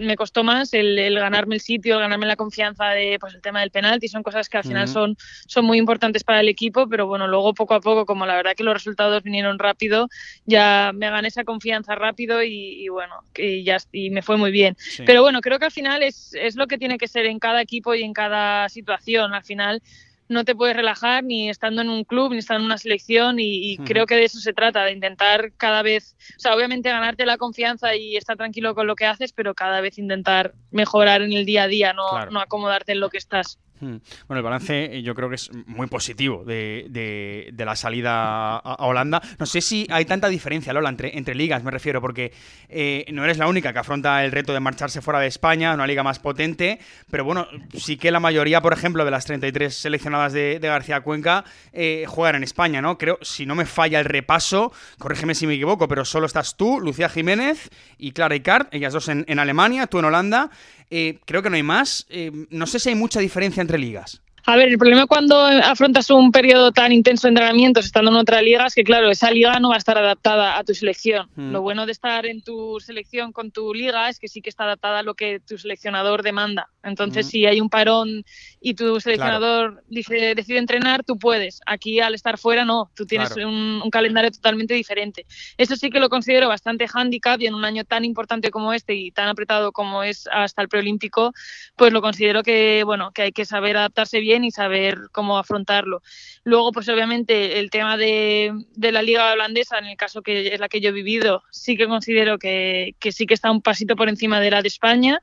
me 0.00 0.16
costó 0.16 0.44
más 0.44 0.72
el, 0.74 1.14
ganarme 1.14 1.56
el 1.56 1.60
sitio, 1.60 1.94
el 1.94 2.00
ganarme 2.02 2.26
la 2.26 2.36
confianza 2.36 2.90
de 2.90 3.18
pues 3.20 3.34
el 3.34 3.42
tema 3.42 3.60
del 3.60 3.70
penalti, 3.70 4.08
son 4.08 4.22
cosas 4.22 4.48
que 4.48 4.58
al 4.58 4.64
final 4.64 4.86
son, 4.88 5.16
son 5.46 5.64
muy 5.64 5.78
importantes 5.78 6.24
para 6.24 6.40
el 6.40 6.48
equipo, 6.48 6.88
pero 6.88 7.06
bueno, 7.06 7.26
luego 7.26 7.52
poco 7.54 7.74
a 7.74 7.80
poco, 7.80 8.06
como 8.06 8.26
la 8.26 8.36
verdad 8.36 8.52
que 8.56 8.62
los 8.62 8.74
resultados 8.74 9.22
vinieron 9.22 9.58
rápido, 9.58 10.08
ya 10.46 10.92
me 10.94 11.10
gané 11.10 11.28
esa 11.28 11.44
confianza 11.44 11.94
rápido 11.94 12.42
y, 12.42 12.88
bueno, 12.88 13.14
y 13.36 13.64
ya 13.64 13.78
y 13.90 14.10
me 14.10 14.22
fue 14.22 14.36
muy 14.36 14.50
bien. 14.50 14.76
Pero 15.04 15.22
bueno, 15.22 15.40
creo 15.40 15.58
que 15.58 15.66
al 15.66 15.72
final 15.72 16.02
es, 16.02 16.34
es 16.34 16.56
lo 16.56 16.66
que 16.66 16.78
tiene 16.78 16.98
que 16.98 17.08
ser 17.08 17.26
en 17.26 17.38
cada 17.38 17.60
equipo 17.60 17.94
y 17.94 18.02
en 18.02 18.12
cada 18.12 18.68
situación. 18.68 19.34
Al 19.34 19.44
final 19.44 19.82
no 20.28 20.44
te 20.44 20.54
puedes 20.54 20.76
relajar 20.76 21.24
ni 21.24 21.50
estando 21.50 21.82
en 21.82 21.90
un 21.90 22.04
club 22.04 22.32
ni 22.32 22.38
estando 22.38 22.60
en 22.60 22.66
una 22.66 22.78
selección 22.78 23.36
y, 23.38 23.76
creo 23.78 24.06
que 24.06 24.14
de 24.14 24.24
eso 24.24 24.40
se 24.40 24.52
trata, 24.52 24.84
de 24.84 24.92
intentar 24.92 25.52
cada 25.56 25.82
vez, 25.82 26.16
o 26.36 26.40
sea, 26.40 26.54
obviamente 26.54 26.90
ganarte 26.90 27.26
la 27.26 27.36
confianza 27.36 27.94
y 27.94 28.16
estar 28.16 28.36
tranquilo 28.36 28.74
con 28.74 28.86
lo 28.86 28.96
que 28.96 29.06
haces, 29.06 29.32
pero 29.32 29.54
cada 29.54 29.80
vez 29.80 29.98
intentar 29.98 30.54
mejorar 30.70 31.22
en 31.22 31.32
el 31.32 31.44
día 31.44 31.64
a 31.64 31.68
día, 31.68 31.92
no, 31.92 32.26
no 32.26 32.40
acomodarte 32.40 32.92
en 32.92 33.00
lo 33.00 33.10
que 33.10 33.18
estás. 33.18 33.58
Bueno, 33.82 34.38
el 34.38 34.42
balance 34.42 34.96
eh, 34.96 35.02
yo 35.02 35.12
creo 35.14 35.28
que 35.28 35.34
es 35.34 35.50
muy 35.66 35.88
positivo 35.88 36.44
de, 36.44 37.52
la 37.56 37.74
salida 37.74 38.56
a, 38.56 38.86
Holanda. 38.86 39.20
No 39.38 39.46
sé 39.46 39.60
si 39.60 39.86
hay 39.90 40.04
tanta 40.04 40.28
diferencia, 40.28 40.72
Lola, 40.72 40.88
entre, 40.88 41.16
entre 41.18 41.34
ligas, 41.34 41.64
me 41.64 41.70
refiero, 41.70 42.00
porque 42.00 42.32
eh, 42.68 43.04
no 43.12 43.24
eres 43.24 43.38
la 43.38 43.48
única 43.48 43.72
que 43.72 43.80
afronta 43.80 44.24
el 44.24 44.30
reto 44.30 44.52
de 44.52 44.60
marcharse 44.60 45.00
fuera 45.00 45.18
de 45.18 45.26
España, 45.26 45.74
una 45.74 45.86
liga 45.86 46.04
más 46.04 46.20
potente, 46.20 46.78
pero 47.10 47.24
bueno, 47.24 47.48
sí 47.76 47.96
que 47.96 48.12
la 48.12 48.20
mayoría, 48.20 48.60
por 48.60 48.72
ejemplo, 48.72 49.04
de 49.04 49.10
las 49.10 49.24
33 49.24 49.74
seleccionadas 49.74 50.32
de, 50.32 50.60
García 50.62 51.02
Cuenca 51.02 51.44
eh, 51.72 52.04
juegan 52.08 52.36
en 52.36 52.44
España, 52.44 52.80
¿no? 52.80 52.96
Creo, 52.96 53.18
si 53.20 53.44
no 53.44 53.54
me 53.54 53.66
falla 53.66 53.98
el 53.98 54.06
repaso, 54.06 54.72
corrígeme 54.98 55.34
si 55.34 55.46
me 55.46 55.54
equivoco, 55.54 55.86
pero 55.86 56.04
solo 56.04 56.26
estás 56.26 56.56
tú, 56.56 56.80
Lucía 56.80 57.08
Jiménez 57.08 57.68
y 57.98 58.12
Clara 58.12 58.34
Icard, 58.36 58.68
ellas 58.70 58.92
dos 58.92 59.08
en, 59.08 59.38
Alemania, 59.38 59.86
tú 59.86 59.98
en 59.98 60.06
Holanda. 60.06 60.50
Eh, 60.94 61.20
creo 61.24 61.42
que 61.42 61.48
no 61.48 61.56
hay 61.56 61.62
más. 61.62 62.06
No 62.50 62.66
sé 62.66 62.78
si 62.78 62.90
hay 62.90 62.94
mucha 62.94 63.18
diferencia 63.18 63.62
entre 63.62 63.71
ligas. 63.78 64.22
A 64.44 64.56
ver, 64.56 64.68
el 64.68 64.78
problema 64.78 65.06
cuando 65.06 65.36
afrontas 65.36 66.10
un 66.10 66.32
periodo 66.32 66.72
tan 66.72 66.90
intenso 66.90 67.26
de 67.26 67.30
entrenamientos 67.30 67.86
estando 67.86 68.10
en 68.10 68.16
otra 68.16 68.42
liga 68.42 68.66
es 68.66 68.74
que, 68.74 68.82
claro, 68.82 69.08
esa 69.08 69.30
liga 69.30 69.60
no 69.60 69.68
va 69.68 69.76
a 69.76 69.78
estar 69.78 69.96
adaptada 69.96 70.58
a 70.58 70.64
tu 70.64 70.74
selección. 70.74 71.28
Hmm. 71.36 71.52
Lo 71.52 71.62
bueno 71.62 71.86
de 71.86 71.92
estar 71.92 72.26
en 72.26 72.42
tu 72.42 72.80
selección 72.80 73.30
con 73.32 73.52
tu 73.52 73.72
liga 73.72 74.08
es 74.08 74.18
que 74.18 74.26
sí 74.26 74.42
que 74.42 74.50
está 74.50 74.64
adaptada 74.64 74.98
a 75.00 75.02
lo 75.04 75.14
que 75.14 75.38
tu 75.38 75.58
seleccionador 75.58 76.24
demanda. 76.24 76.71
Entonces, 76.82 77.26
hmm. 77.26 77.28
si 77.28 77.46
hay 77.46 77.60
un 77.60 77.68
parón 77.68 78.24
y 78.60 78.74
tu 78.74 79.00
seleccionador 79.00 79.82
dice, 79.88 80.34
decide 80.34 80.58
entrenar, 80.58 81.04
tú 81.04 81.18
puedes. 81.18 81.60
Aquí, 81.66 82.00
al 82.00 82.14
estar 82.14 82.38
fuera, 82.38 82.64
no. 82.64 82.90
Tú 82.94 83.06
tienes 83.06 83.36
un, 83.36 83.82
calendario 83.90 84.30
totalmente 84.30 84.74
diferente. 84.74 85.26
Eso 85.58 85.76
sí 85.76 85.90
que 85.90 86.00
lo 86.00 86.08
considero 86.08 86.48
bastante 86.48 86.86
handicap 86.92 87.40
y 87.40 87.46
en 87.46 87.54
un 87.54 87.64
año 87.64 87.84
tan 87.84 88.04
importante 88.04 88.50
como 88.50 88.72
este 88.72 88.94
y 88.94 89.10
tan 89.10 89.28
apretado 89.28 89.72
como 89.72 90.02
es 90.02 90.28
hasta 90.32 90.62
el 90.62 90.68
preolímpico, 90.68 91.32
pues 91.76 91.92
lo 91.92 92.00
considero 92.00 92.42
que, 92.42 92.82
bueno, 92.84 93.10
que 93.12 93.22
hay 93.22 93.32
que 93.32 93.44
saber 93.44 93.76
adaptarse 93.76 94.20
bien 94.20 94.44
y 94.44 94.50
saber 94.50 94.98
cómo 95.12 95.36
afrontarlo. 95.36 96.02
Luego, 96.44 96.72
pues 96.72 96.88
obviamente 96.88 97.58
el 97.58 97.70
tema 97.70 97.96
de, 97.96 98.52
de 98.74 98.92
la 98.92 99.02
liga 99.02 99.32
holandesa, 99.32 99.78
en 99.78 99.86
el 99.86 99.96
caso 99.96 100.22
que 100.22 100.54
es 100.54 100.60
la 100.60 100.68
que 100.68 100.80
yo 100.80 100.88
he 100.88 100.92
vivido, 100.92 101.42
sí 101.50 101.76
que 101.76 101.86
considero 101.86 102.38
que, 102.38 102.94
que 102.98 103.12
sí 103.12 103.26
que 103.26 103.34
está 103.34 103.50
un 103.50 103.62
pasito 103.62 103.96
por 103.96 104.08
encima 104.08 104.40
de 104.40 104.50
la 104.50 104.62
de 104.62 104.68
España. 104.68 105.20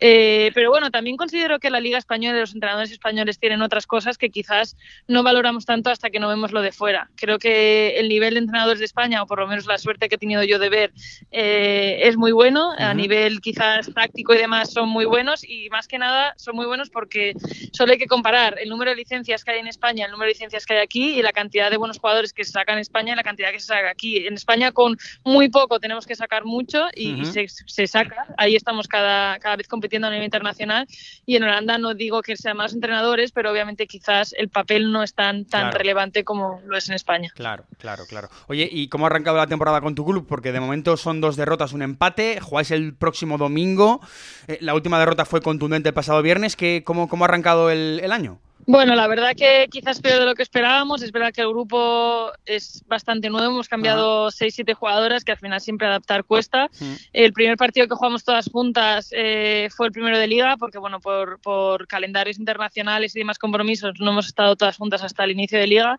Eh, 0.00 0.50
pero 0.54 0.70
bueno, 0.70 0.90
también 0.94 1.16
considero 1.16 1.58
que 1.58 1.70
la 1.70 1.80
liga 1.80 1.98
española 1.98 2.36
y 2.36 2.40
los 2.42 2.54
entrenadores 2.54 2.92
españoles 2.92 3.40
tienen 3.40 3.62
otras 3.62 3.84
cosas 3.84 4.16
que 4.16 4.30
quizás 4.30 4.76
no 5.08 5.24
valoramos 5.24 5.66
tanto 5.66 5.90
hasta 5.90 6.08
que 6.08 6.20
no 6.20 6.28
vemos 6.28 6.52
lo 6.52 6.62
de 6.62 6.70
fuera. 6.70 7.10
Creo 7.16 7.40
que 7.40 7.98
el 7.98 8.08
nivel 8.08 8.34
de 8.34 8.38
entrenadores 8.38 8.78
de 8.78 8.84
España, 8.84 9.20
o 9.20 9.26
por 9.26 9.40
lo 9.40 9.48
menos 9.48 9.66
la 9.66 9.76
suerte 9.76 10.08
que 10.08 10.14
he 10.14 10.18
tenido 10.18 10.44
yo 10.44 10.60
de 10.60 10.68
ver, 10.68 10.92
eh, 11.32 11.98
es 12.02 12.16
muy 12.16 12.30
bueno. 12.30 12.70
A 12.78 12.94
nivel 12.94 13.40
quizás 13.40 13.92
táctico 13.92 14.34
y 14.34 14.38
demás 14.38 14.72
son 14.72 14.88
muy 14.88 15.04
buenos 15.04 15.42
y 15.42 15.68
más 15.68 15.88
que 15.88 15.98
nada 15.98 16.32
son 16.36 16.54
muy 16.54 16.66
buenos 16.66 16.90
porque 16.90 17.32
solo 17.72 17.90
hay 17.90 17.98
que 17.98 18.06
comparar 18.06 18.54
el 18.60 18.68
número 18.68 18.92
de 18.92 18.96
licencias 18.96 19.42
que 19.42 19.50
hay 19.50 19.58
en 19.58 19.66
España, 19.66 20.04
el 20.04 20.12
número 20.12 20.28
de 20.28 20.34
licencias 20.34 20.64
que 20.64 20.74
hay 20.74 20.80
aquí 20.80 21.18
y 21.18 21.22
la 21.22 21.32
cantidad 21.32 21.72
de 21.72 21.76
buenos 21.76 21.98
jugadores 21.98 22.32
que 22.32 22.44
se 22.44 22.52
sacan 22.52 22.76
en 22.76 22.82
España 22.82 23.14
y 23.14 23.16
la 23.16 23.24
cantidad 23.24 23.50
que 23.50 23.58
se 23.58 23.66
saca 23.66 23.90
aquí. 23.90 24.28
En 24.28 24.34
España 24.34 24.70
con 24.70 24.96
muy 25.24 25.48
poco 25.48 25.80
tenemos 25.80 26.06
que 26.06 26.14
sacar 26.14 26.44
mucho 26.44 26.86
y, 26.94 27.24
se, 27.24 27.48
se, 27.48 27.88
saca. 27.88 28.28
Ahí 28.36 28.54
estamos 28.54 28.86
cada, 28.86 29.40
cada 29.40 29.56
vez 29.56 29.66
compitiendo 29.66 30.06
a 30.06 30.10
nivel 30.10 30.26
internacional 30.26 30.83
y 31.26 31.36
en 31.36 31.44
Holanda 31.44 31.78
no 31.78 31.94
digo 31.94 32.22
que 32.22 32.36
sean 32.36 32.56
más 32.56 32.72
entrenadores, 32.72 33.32
pero 33.32 33.50
obviamente 33.50 33.86
quizás 33.86 34.34
el 34.36 34.48
papel 34.48 34.92
no 34.92 35.02
es 35.02 35.14
tan, 35.14 35.44
tan 35.44 35.72
relevante 35.72 36.24
como 36.24 36.60
lo 36.66 36.76
es 36.76 36.88
en 36.88 36.94
España. 36.94 37.30
Claro, 37.34 37.64
claro, 37.78 38.04
claro. 38.08 38.28
Oye, 38.46 38.68
¿y 38.70 38.88
cómo 38.88 39.06
ha 39.06 39.08
arrancado 39.08 39.36
la 39.36 39.46
temporada 39.46 39.80
con 39.80 39.94
tu 39.94 40.04
club? 40.04 40.26
Porque 40.28 40.52
de 40.52 40.60
momento 40.60 40.96
son 40.96 41.20
dos 41.20 41.36
derrotas, 41.36 41.72
un 41.72 41.82
empate, 41.82 42.40
jugáis 42.40 42.70
el 42.70 42.94
próximo 42.94 43.38
domingo, 43.38 44.00
eh, 44.46 44.58
la 44.60 44.74
última 44.74 44.98
derrota 44.98 45.24
fue 45.24 45.40
contundente 45.40 45.88
el 45.88 45.94
pasado 45.94 46.22
viernes, 46.22 46.56
¿Qué, 46.56 46.82
cómo, 46.84 47.08
¿cómo 47.08 47.24
ha 47.24 47.28
arrancado 47.28 47.70
el, 47.70 48.00
el 48.02 48.12
año? 48.12 48.40
Bueno, 48.66 48.94
la 48.94 49.06
verdad 49.06 49.34
que 49.36 49.68
quizás 49.70 50.00
peor 50.00 50.20
de 50.20 50.26
lo 50.26 50.34
que 50.34 50.42
esperábamos. 50.42 51.02
Es 51.02 51.12
verdad 51.12 51.32
que 51.32 51.42
el 51.42 51.48
grupo 51.48 52.32
es 52.46 52.82
bastante 52.86 53.28
nuevo. 53.28 53.52
Hemos 53.52 53.68
cambiado 53.68 54.30
6-7 54.30 54.74
jugadoras, 54.74 55.24
que 55.24 55.32
al 55.32 55.38
final 55.38 55.60
siempre 55.60 55.86
adaptar 55.86 56.24
cuesta. 56.24 56.70
El 57.12 57.32
primer 57.32 57.56
partido 57.56 57.86
que 57.86 57.94
jugamos 57.94 58.24
todas 58.24 58.48
juntas 58.50 59.08
eh, 59.12 59.68
fue 59.74 59.86
el 59.86 59.92
primero 59.92 60.18
de 60.18 60.26
liga, 60.26 60.56
porque 60.56 60.78
bueno, 60.78 61.00
por, 61.00 61.40
por 61.40 61.86
calendarios 61.86 62.38
internacionales 62.38 63.14
y 63.14 63.18
demás 63.18 63.38
compromisos 63.38 63.92
no 64.00 64.12
hemos 64.12 64.26
estado 64.26 64.56
todas 64.56 64.76
juntas 64.76 65.02
hasta 65.02 65.24
el 65.24 65.32
inicio 65.32 65.58
de 65.58 65.66
liga. 65.66 65.98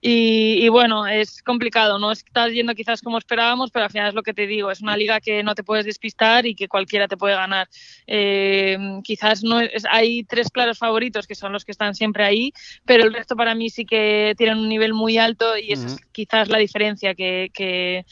Y, 0.00 0.68
bueno, 0.68 1.08
es 1.08 1.42
complicado, 1.42 1.98
no 1.98 2.12
estás 2.12 2.52
yendo 2.52 2.74
quizás 2.74 3.02
como 3.02 3.18
esperábamos, 3.18 3.72
pero 3.72 3.86
al 3.86 3.90
final 3.90 4.08
es 4.08 4.14
lo 4.14 4.22
que 4.22 4.32
te 4.32 4.46
digo, 4.46 4.70
es 4.70 4.80
una 4.80 4.96
liga 4.96 5.20
que 5.20 5.42
no 5.42 5.56
te 5.56 5.64
puedes 5.64 5.86
despistar 5.86 6.46
y 6.46 6.54
que 6.54 6.68
cualquiera 6.68 7.08
te 7.08 7.16
puede 7.16 7.34
ganar. 7.34 7.68
Eh, 8.06 8.78
quizás 9.02 9.42
no 9.42 9.60
es, 9.60 9.84
hay 9.90 10.22
tres 10.22 10.50
claros 10.50 10.78
favoritos 10.78 11.26
que 11.26 11.34
son 11.34 11.52
los 11.52 11.64
que 11.64 11.72
están 11.72 11.96
siempre 11.96 12.24
ahí, 12.24 12.52
pero 12.84 13.04
el 13.04 13.12
resto 13.12 13.34
para 13.34 13.56
mí 13.56 13.70
sí 13.70 13.84
que 13.84 14.34
tienen 14.38 14.58
un 14.58 14.68
nivel 14.68 14.94
muy 14.94 15.18
alto 15.18 15.56
y 15.56 15.72
esa 15.72 15.88
es 15.88 15.96
quizás 16.12 16.48
la 16.48 16.58
diferencia 16.58 17.14
que, 17.14 17.50
que 17.52 18.04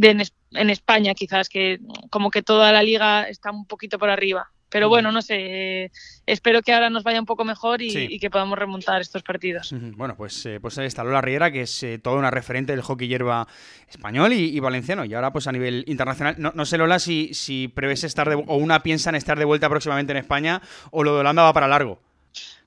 en, 0.00 0.22
en 0.52 0.70
España, 0.70 1.14
quizás 1.14 1.50
que 1.50 1.80
como 2.10 2.30
que 2.30 2.42
toda 2.42 2.72
la 2.72 2.82
liga 2.82 3.28
está 3.28 3.50
un 3.50 3.66
poquito 3.66 3.98
por 3.98 4.08
arriba. 4.08 4.50
Pero 4.68 4.88
bueno, 4.88 5.12
no 5.12 5.22
sé, 5.22 5.92
espero 6.26 6.60
que 6.62 6.72
ahora 6.72 6.90
nos 6.90 7.04
vaya 7.04 7.20
un 7.20 7.26
poco 7.26 7.44
mejor 7.44 7.82
y, 7.82 8.18
que 8.18 8.30
podamos 8.30 8.58
remontar 8.58 9.00
estos 9.00 9.22
partidos. 9.22 9.72
Bueno, 9.96 10.16
pues, 10.16 10.44
eh, 10.46 10.58
pues 10.60 10.76
ahí 10.78 10.86
está 10.86 11.04
Lola 11.04 11.20
Riera, 11.20 11.50
que 11.50 11.62
es 11.62 11.82
eh, 11.82 11.98
toda 11.98 12.16
una 12.16 12.30
referente 12.30 12.72
del 12.72 12.82
hockey 12.82 13.06
hierba 13.06 13.46
español 13.88 14.32
y, 14.32 14.58
valenciano. 14.58 15.04
Y 15.04 15.14
ahora, 15.14 15.32
pues 15.32 15.46
a 15.46 15.52
nivel 15.52 15.84
internacional, 15.86 16.34
no, 16.38 16.52
no 16.54 16.66
sé, 16.66 16.78
Lola, 16.78 16.98
si, 16.98 17.32
si 17.32 17.68
prevés 17.68 18.02
estar 18.04 18.28
de, 18.28 18.34
o 18.34 18.56
una 18.56 18.82
piensa 18.82 19.10
en 19.10 19.16
estar 19.16 19.38
de 19.38 19.44
vuelta 19.44 19.68
próximamente 19.68 20.12
en 20.12 20.18
España 20.18 20.60
o 20.90 21.04
lo 21.04 21.14
de 21.14 21.20
Holanda 21.20 21.44
va 21.44 21.52
para 21.52 21.68
largo. 21.68 22.00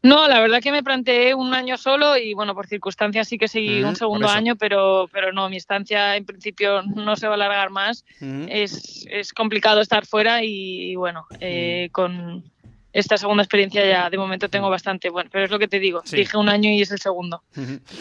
No, 0.02 0.28
la 0.30 0.40
verdad 0.40 0.62
que 0.62 0.72
me 0.72 0.82
planteé 0.82 1.34
un 1.34 1.54
año 1.54 1.78
solo 1.78 2.16
y 2.16 2.34
bueno, 2.34 2.56
por 2.56 2.68
circunstancias 2.68 3.28
sí 3.28 3.38
que 3.38 3.50
seguí 3.50 3.84
un 3.84 3.98
segundo 3.98 4.30
año, 4.30 4.56
pero, 4.56 5.10
pero 5.12 5.34
no, 5.34 5.50
mi 5.50 5.58
estancia 5.58 6.16
en 6.16 6.26
principio 6.26 6.84
no 6.84 7.18
se 7.18 7.28
va 7.28 7.34
a 7.34 7.36
alargar 7.36 7.70
más. 7.70 8.06
es, 8.48 9.06
es, 9.10 9.34
complicado 9.34 9.82
estar 9.82 10.06
fuera 10.06 10.42
y, 10.44 10.96
bueno, 10.96 11.28
eh, 11.42 11.90
con 11.92 12.44
esta 12.92 13.18
segunda 13.18 13.44
experiencia 13.44 13.86
ya 13.86 14.10
de 14.10 14.18
momento 14.18 14.50
tengo 14.50 14.70
bastante, 14.70 15.10
bueno, 15.10 15.30
pero 15.32 15.46
es 15.46 15.52
lo 15.52 15.60
que 15.60 15.68
te 15.68 15.80
digo, 15.80 16.02
dije 16.12 16.38
un 16.38 16.50
año 16.50 16.70
y 16.72 16.82
es 16.82 16.92
el 16.92 17.00
segundo. 17.00 17.44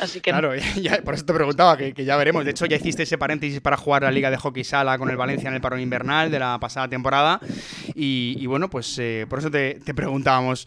Así 0.01 0.21
que 0.21 0.31
claro, 0.31 0.53
por 1.05 1.15
eso 1.15 1.25
te 1.25 1.35
preguntaba, 1.35 1.77
que, 1.77 1.93
ya 2.05 2.17
veremos. 2.17 2.45
De 2.45 2.53
hecho, 2.53 2.67
ya 2.67 2.77
hiciste 2.77 3.03
ese 3.03 3.19
paréntesis 3.19 3.61
para 3.61 3.77
jugar 3.77 4.03
la 4.03 4.11
Liga 4.11 4.31
de 4.31 4.39
Hockey 4.39 4.65
Sala 4.65 4.97
con 4.99 5.11
el 5.11 5.17
Valencia 5.17 5.49
en 5.49 5.55
el 5.55 5.61
parón 5.61 5.81
invernal 5.81 6.31
de 6.31 6.39
la 6.39 6.59
pasada 6.59 6.89
temporada. 6.89 7.41
Y, 7.95 8.47
bueno, 8.47 8.71
pues 8.71 8.99
eh, 8.99 9.27
por 9.29 9.41
eso 9.41 9.51
te, 9.51 9.81
preguntábamos 9.95 10.67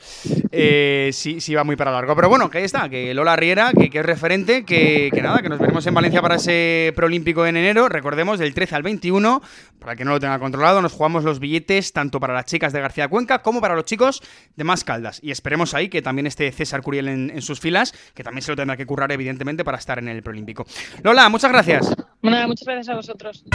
eh, 0.51 1.09
si, 1.13 1.41
si, 1.41 1.55
va 1.55 1.63
muy 1.63 1.75
para 1.75 1.91
largo. 1.91 2.15
Pero 2.15 2.29
bueno, 2.29 2.49
que 2.49 2.59
ahí 2.59 2.63
está, 2.65 2.89
que 2.89 3.13
Lola 3.13 3.35
Riera, 3.35 3.71
que, 3.73 3.89
es 3.91 4.05
referente, 4.05 4.65
que, 4.65 5.09
nada, 5.21 5.41
que 5.41 5.49
nos 5.49 5.59
veremos 5.59 5.85
en 5.87 5.93
Valencia 5.93 6.21
para 6.21 6.35
ese 6.35 6.93
preolímpico 6.95 7.45
en 7.45 7.57
enero. 7.57 7.89
Recordemos, 7.89 8.37
del 8.37 8.53
13 8.53 8.75
al 8.75 8.83
21, 8.83 9.41
para 9.79 9.95
que 9.95 10.05
no 10.05 10.11
lo 10.11 10.19
tenga 10.19 10.37
controlado, 10.39 10.81
nos 10.81 10.93
jugamos 10.93 11.23
los 11.23 11.39
billetes 11.39 11.93
tanto 11.93 12.19
para 12.19 12.33
las 12.33 12.45
chicas 12.45 12.73
de 12.73 12.81
García 12.81 13.07
Cuenca 13.07 13.41
como 13.41 13.61
para 13.61 13.75
los 13.75 13.85
chicos 13.85 14.10
de 14.55 14.63
más 14.63 14.83
caldas. 14.83 15.19
Y 15.23 15.31
esperemos 15.31 15.73
ahí 15.73 15.89
que 15.89 16.01
también 16.01 16.27
esté 16.27 16.51
César 16.51 16.81
Curiel 16.81 17.07
en, 17.07 17.41
sus 17.41 17.59
filas, 17.59 17.93
que 18.13 18.23
también 18.23 18.43
se 18.43 18.51
lo 18.51 18.55
tendrá 18.55 18.75
que 18.75 18.85
currar, 18.85 19.11
evidentemente, 19.11 19.63
para 19.63 19.77
estar 19.77 19.99
en 19.99 20.07
el 20.07 20.21
Proolímpico. 20.21 20.65
Lola, 21.03 21.29
muchas 21.29 21.51
gracias. 21.51 21.87
muchas 22.21 22.65
gracias 22.65 22.89
a 22.89 22.95
vosotros. 22.95 23.45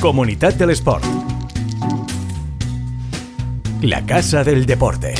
Comunidad 0.00 0.52
del 0.54 0.70
Sport. 0.70 1.04
La 3.80 4.04
Casa 4.04 4.44
del 4.44 4.66
Deporte. 4.66 5.14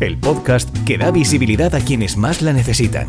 El 0.00 0.16
podcast 0.18 0.68
que 0.86 0.96
da 0.96 1.10
visibilidad 1.10 1.74
a 1.74 1.80
quienes 1.80 2.16
más 2.16 2.40
la 2.40 2.52
necesitan. 2.52 3.08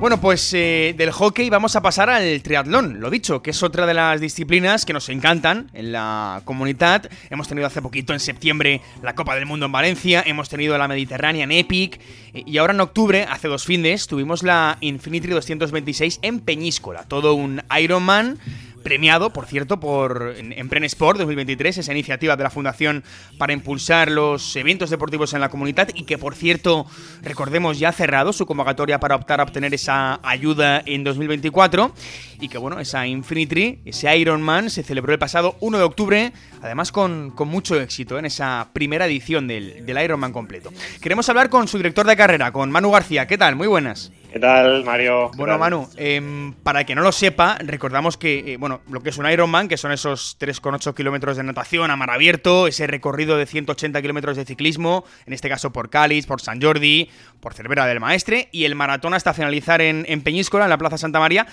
Bueno, 0.00 0.20
pues 0.20 0.52
eh, 0.54 0.92
del 0.98 1.12
hockey 1.12 1.50
vamos 1.50 1.76
a 1.76 1.82
pasar 1.82 2.10
al 2.10 2.42
triatlón, 2.42 2.98
lo 2.98 3.10
dicho, 3.10 3.42
que 3.42 3.50
es 3.50 3.62
otra 3.62 3.86
de 3.86 3.94
las 3.94 4.20
disciplinas 4.20 4.84
que 4.84 4.92
nos 4.92 5.08
encantan 5.08 5.70
en 5.72 5.92
la 5.92 6.42
comunidad. 6.46 7.08
Hemos 7.28 7.46
tenido 7.46 7.68
hace 7.68 7.80
poquito, 7.80 8.12
en 8.12 8.18
septiembre, 8.18 8.80
la 9.02 9.14
Copa 9.14 9.36
del 9.36 9.46
Mundo 9.46 9.66
en 9.66 9.72
Valencia, 9.72 10.24
hemos 10.26 10.48
tenido 10.48 10.76
la 10.78 10.88
Mediterránea 10.88 11.44
en 11.44 11.52
Epic, 11.52 12.00
y 12.32 12.58
ahora 12.58 12.72
en 12.72 12.80
octubre, 12.80 13.26
hace 13.30 13.46
dos 13.46 13.64
fines, 13.64 14.08
tuvimos 14.08 14.42
la 14.42 14.78
Infinity 14.80 15.28
226 15.28 16.20
en 16.22 16.40
Peñíscola, 16.40 17.04
todo 17.04 17.34
un 17.34 17.62
Ironman 17.78 18.38
premiado, 18.82 19.30
por 19.30 19.46
cierto, 19.46 19.80
por 19.80 20.34
en, 20.36 20.68
Pren 20.68 20.84
Sport 20.84 21.18
2023, 21.18 21.78
esa 21.78 21.92
iniciativa 21.92 22.36
de 22.36 22.42
la 22.42 22.50
Fundación 22.50 23.04
para 23.38 23.52
impulsar 23.52 24.10
los 24.10 24.54
eventos 24.56 24.90
deportivos 24.90 25.34
en 25.34 25.40
la 25.40 25.48
comunidad 25.48 25.88
y 25.94 26.04
que, 26.04 26.18
por 26.18 26.34
cierto, 26.34 26.86
recordemos, 27.22 27.78
ya 27.78 27.90
ha 27.90 27.92
cerrado 27.92 28.32
su 28.32 28.46
convocatoria 28.46 29.00
para 29.00 29.16
optar 29.16 29.40
a 29.40 29.44
obtener 29.44 29.74
esa 29.74 30.20
ayuda 30.22 30.82
en 30.86 31.04
2024 31.04 31.94
y 32.40 32.48
que, 32.48 32.58
bueno, 32.58 32.80
esa 32.80 33.06
Infinity, 33.06 33.80
ese 33.84 34.16
Ironman, 34.16 34.70
se 34.70 34.82
celebró 34.82 35.12
el 35.12 35.18
pasado 35.18 35.56
1 35.60 35.78
de 35.78 35.84
octubre, 35.84 36.32
además 36.62 36.90
con, 36.92 37.34
mucho 37.46 37.80
éxito 37.80 38.18
en 38.18 38.24
esa 38.24 38.68
primera 38.72 39.06
edición 39.06 39.46
del, 39.46 39.84
del 39.84 40.02
Ironman 40.02 40.32
completo. 40.32 40.70
Queremos 41.00 41.28
hablar 41.28 41.50
con 41.50 41.68
su 41.68 41.76
director 41.76 42.06
de 42.06 42.16
carrera, 42.16 42.52
con 42.52 42.70
Manu 42.70 42.90
García. 42.90 43.26
¿Qué 43.26 43.36
tal? 43.38 43.56
Muy 43.56 43.66
buenas. 43.66 44.12
¿Qué 44.32 44.38
tal, 44.38 44.84
Mario? 44.84 45.32
Bueno, 45.36 45.58
Manu, 45.58 45.88
em, 45.96 46.52
para 46.62 46.84
que 46.84 46.94
no 46.94 47.02
lo 47.02 47.10
sepa, 47.10 47.58
recordamos 47.58 48.16
que, 48.16 48.52
eh, 48.52 48.56
bueno, 48.58 48.80
lo 48.88 49.02
que 49.02 49.10
es 49.10 49.18
un 49.18 49.28
Ironman, 49.28 49.66
que 49.66 49.76
son 49.76 49.90
esos 49.90 50.36
3,8 50.38 50.94
kilómetros 50.94 51.36
de 51.36 51.42
natación 51.42 51.90
a 51.90 51.96
mar 51.96 52.10
abierto, 52.10 52.68
ese 52.68 52.86
recorrido 52.86 53.36
de 53.36 53.46
180 53.46 54.00
kilómetros 54.00 54.36
de 54.36 54.44
ciclismo, 54.44 55.04
en 55.26 55.32
este 55.32 55.48
caso 55.48 55.72
por 55.72 55.90
Cáliz, 55.90 56.26
por 56.26 56.40
San 56.40 56.62
Jordi, 56.62 57.10
por 57.40 57.54
Cervera 57.54 57.86
del 57.86 57.98
Maestre, 57.98 58.48
y 58.52 58.64
el 58.64 58.76
maratón 58.76 59.14
hasta 59.14 59.34
finalizar 59.34 59.80
en, 59.80 60.04
en 60.08 60.22
Peñíscola, 60.22 60.64
en 60.64 60.70
la 60.70 60.78
Plaza 60.78 60.96
Santa 60.96 61.18
María. 61.18 61.48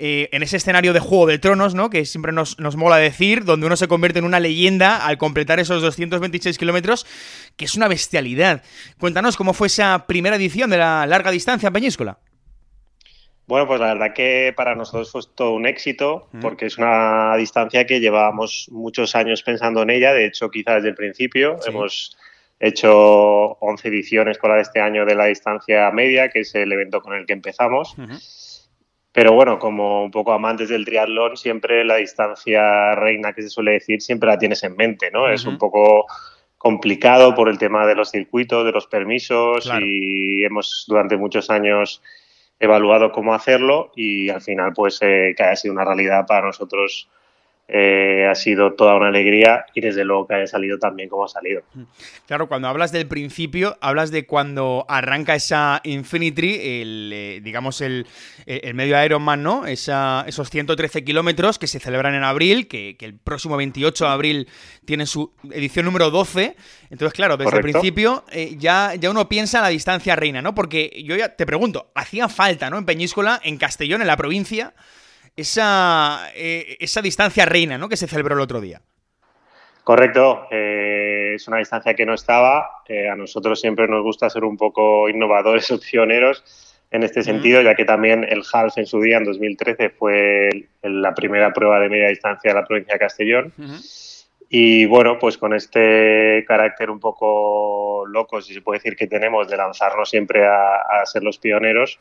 Eh, 0.00 0.28
en 0.30 0.44
ese 0.44 0.56
escenario 0.56 0.92
de 0.92 1.00
Juego 1.00 1.26
de 1.26 1.40
Tronos, 1.40 1.74
¿no? 1.74 1.90
Que 1.90 2.04
siempre 2.04 2.30
nos, 2.30 2.60
nos, 2.60 2.76
mola 2.76 2.98
decir, 2.98 3.44
donde 3.44 3.66
uno 3.66 3.76
se 3.76 3.88
convierte 3.88 4.20
en 4.20 4.24
una 4.24 4.38
leyenda 4.38 5.04
al 5.04 5.18
completar 5.18 5.58
esos 5.58 5.82
226 5.82 6.56
kilómetros, 6.56 7.04
que 7.56 7.64
es 7.64 7.74
una 7.74 7.88
bestialidad. 7.88 8.62
Cuéntanos 9.00 9.36
cómo 9.36 9.54
fue 9.54 9.66
esa 9.66 10.06
primera 10.06 10.36
edición 10.36 10.70
de 10.70 10.78
la 10.78 11.04
larga 11.04 11.32
distancia 11.32 11.66
en 11.66 11.72
Peñíscola. 11.72 12.20
Bueno, 13.48 13.66
pues 13.66 13.80
la 13.80 13.94
verdad 13.94 14.14
que 14.14 14.52
para 14.56 14.76
nosotros 14.76 15.10
fue 15.10 15.22
todo 15.34 15.54
un 15.54 15.66
éxito, 15.66 16.28
porque 16.42 16.66
es 16.66 16.78
una 16.78 17.34
distancia 17.36 17.84
que 17.84 17.98
llevábamos 17.98 18.68
muchos 18.70 19.16
años 19.16 19.42
pensando 19.42 19.82
en 19.82 19.90
ella, 19.90 20.12
de 20.12 20.26
hecho 20.26 20.48
quizás 20.50 20.76
desde 20.76 20.90
el 20.90 20.94
principio 20.94 21.58
hemos 21.66 22.16
hecho 22.60 22.92
11 22.92 23.88
ediciones 23.88 24.38
con 24.38 24.50
la 24.50 24.56
de 24.56 24.62
este 24.62 24.80
año 24.80 25.06
de 25.06 25.14
la 25.14 25.24
distancia 25.24 25.90
media, 25.90 26.28
que 26.28 26.40
es 26.40 26.54
el 26.54 26.70
evento 26.70 27.00
con 27.00 27.14
el 27.14 27.26
que 27.26 27.32
empezamos. 27.32 27.96
Pero 29.12 29.32
bueno, 29.32 29.58
como 29.58 30.04
un 30.04 30.10
poco 30.10 30.32
amantes 30.32 30.68
del 30.68 30.84
triatlón, 30.84 31.36
siempre 31.36 31.84
la 31.84 31.96
distancia 31.96 32.94
reina 32.94 33.32
que 33.32 33.42
se 33.42 33.48
suele 33.48 33.72
decir, 33.72 34.00
siempre 34.00 34.28
la 34.28 34.38
tienes 34.38 34.62
en 34.62 34.76
mente, 34.76 35.10
¿no? 35.10 35.28
Es 35.28 35.44
un 35.44 35.58
poco 35.58 36.06
complicado 36.58 37.34
por 37.34 37.48
el 37.48 37.56
tema 37.56 37.86
de 37.86 37.94
los 37.94 38.10
circuitos, 38.10 38.64
de 38.64 38.72
los 38.72 38.86
permisos 38.86 39.70
y 39.80 40.44
hemos 40.44 40.84
durante 40.88 41.16
muchos 41.16 41.50
años 41.50 42.02
evaluado 42.60 43.12
cómo 43.12 43.32
hacerlo 43.32 43.92
y 43.94 44.28
al 44.28 44.40
final 44.40 44.72
pues 44.74 44.98
eh, 45.00 45.34
que 45.36 45.42
haya 45.44 45.56
sido 45.56 45.72
una 45.72 45.84
realidad 45.84 46.26
para 46.26 46.46
nosotros 46.46 47.08
eh, 47.70 48.26
ha 48.26 48.34
sido 48.34 48.72
toda 48.72 48.94
una 48.96 49.08
alegría 49.08 49.66
y 49.74 49.82
desde 49.82 50.02
luego 50.02 50.26
que 50.26 50.36
haya 50.36 50.46
salido 50.46 50.78
también 50.78 51.10
como 51.10 51.24
ha 51.24 51.28
salido. 51.28 51.60
Mm. 51.74 51.82
Claro, 52.26 52.48
cuando 52.48 52.66
hablas 52.66 52.92
del 52.92 53.06
principio, 53.06 53.76
hablas 53.82 54.10
de 54.10 54.24
cuando 54.24 54.86
arranca 54.88 55.34
esa 55.34 55.82
Infinity, 55.84 56.54
el, 56.54 57.10
eh, 57.12 57.40
digamos 57.42 57.82
el, 57.82 58.06
el, 58.46 58.72
medio 58.72 59.02
Ironman, 59.04 59.42
¿no? 59.42 59.66
Esa, 59.66 60.24
esos 60.26 60.48
113 60.48 61.04
kilómetros 61.04 61.58
que 61.58 61.66
se 61.66 61.78
celebran 61.78 62.14
en 62.14 62.24
abril, 62.24 62.68
que, 62.68 62.96
el 63.00 63.18
próximo 63.18 63.58
28 63.58 64.02
de 64.02 64.10
abril 64.10 64.48
tiene 64.86 65.04
su 65.04 65.34
edición 65.50 65.84
número 65.84 66.10
12. 66.10 66.56
Entonces, 66.88 67.12
claro, 67.12 67.36
desde 67.36 67.54
el 67.54 67.62
principio 67.62 68.24
eh, 68.32 68.56
ya, 68.58 68.94
ya 68.94 69.10
uno 69.10 69.28
piensa 69.28 69.58
en 69.58 69.64
la 69.64 69.68
distancia 69.68 70.16
reina, 70.16 70.40
¿no? 70.40 70.54
Porque 70.54 71.02
yo 71.04 71.16
ya 71.16 71.36
te 71.36 71.44
pregunto, 71.44 71.90
hacía 71.94 72.30
falta, 72.30 72.70
¿no? 72.70 72.78
En 72.78 72.86
Peñíscola, 72.86 73.38
en 73.44 73.58
Castellón, 73.58 74.00
en 74.00 74.06
la 74.06 74.16
provincia 74.16 74.72
esa, 75.38 76.30
eh, 76.34 76.76
esa 76.80 77.00
distancia 77.00 77.46
reina 77.46 77.78
¿no? 77.78 77.88
que 77.88 77.96
se 77.96 78.08
celebró 78.08 78.34
el 78.34 78.40
otro 78.40 78.60
día. 78.60 78.82
Correcto, 79.84 80.46
eh, 80.50 81.32
es 81.36 81.48
una 81.48 81.58
distancia 81.58 81.94
que 81.94 82.04
no 82.04 82.12
estaba. 82.12 82.82
Eh, 82.88 83.08
a 83.08 83.16
nosotros 83.16 83.60
siempre 83.60 83.88
nos 83.88 84.02
gusta 84.02 84.28
ser 84.28 84.44
un 84.44 84.56
poco 84.56 85.08
innovadores 85.08 85.70
o 85.70 85.80
pioneros 85.80 86.44
en 86.90 87.02
este 87.02 87.22
sentido, 87.22 87.60
ya 87.62 87.74
que 87.74 87.84
también 87.84 88.24
el 88.24 88.42
half 88.52 88.76
en 88.78 88.86
su 88.86 89.00
día, 89.00 89.18
en 89.18 89.24
2013, 89.24 89.90
fue 89.90 90.48
la 90.82 91.14
primera 91.14 91.52
prueba 91.52 91.78
de 91.80 91.90
media 91.90 92.08
distancia 92.08 92.50
de 92.50 92.60
la 92.60 92.66
provincia 92.66 92.94
de 92.94 92.98
Castellón. 92.98 93.52
Y 94.48 94.86
bueno, 94.86 95.18
pues 95.18 95.36
con 95.36 95.52
este 95.52 96.44
carácter 96.48 96.88
un 96.90 96.98
poco 96.98 98.06
loco, 98.06 98.40
si 98.40 98.54
se 98.54 98.62
puede 98.62 98.78
decir 98.78 98.96
que 98.96 99.06
tenemos, 99.06 99.48
de 99.48 99.58
lanzarnos 99.58 100.08
siempre 100.08 100.46
a, 100.46 101.04
ser 101.04 101.22
los 101.22 101.38
pioneros, 101.38 102.00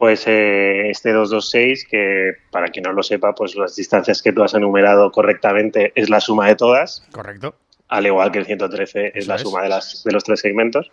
pues 0.00 0.26
eh, 0.26 0.88
este 0.88 1.12
226, 1.12 1.86
que 1.86 2.32
para 2.50 2.68
quien 2.68 2.84
no 2.84 2.92
lo 2.94 3.02
sepa, 3.02 3.34
pues 3.34 3.54
las 3.54 3.76
distancias 3.76 4.22
que 4.22 4.32
tú 4.32 4.42
has 4.42 4.54
enumerado 4.54 5.12
correctamente 5.12 5.92
es 5.94 6.08
la 6.08 6.22
suma 6.22 6.48
de 6.48 6.56
todas. 6.56 7.06
Correcto. 7.12 7.54
Al 7.86 8.06
igual 8.06 8.32
que 8.32 8.38
el 8.38 8.46
113 8.46 9.12
es 9.14 9.26
la 9.26 9.36
suma 9.36 9.62
de, 9.62 9.68
las, 9.68 10.02
de 10.02 10.10
los 10.10 10.24
tres 10.24 10.40
segmentos. 10.40 10.90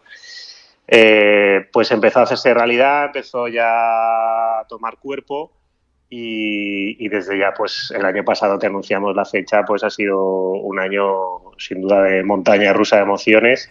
Eh, 0.90 1.70
pues 1.72 1.90
empezó 1.92 2.20
a 2.20 2.24
hacerse 2.24 2.54
realidad, 2.54 3.06
empezó 3.06 3.48
ya 3.48 4.60
a 4.60 4.66
tomar 4.68 4.98
cuerpo 4.98 5.54
y, 6.10 7.08
desde 7.08 7.40
ya, 7.40 7.54
pues 7.54 7.94
el 7.96 8.04
año 8.04 8.26
pasado 8.26 8.60
que 8.60 8.68
anunciamos 8.68 9.16
la 9.16 9.24
fecha, 9.24 9.64
pues 9.64 9.86
ha 9.86 9.90
sido 9.90 10.20
un 10.20 10.80
año 10.80 11.58
sin 11.58 11.82
duda 11.82 12.04
de 12.04 12.26
montaña 12.26 12.74
rusa 12.74 12.98
de 12.98 13.04
emociones, 13.04 13.70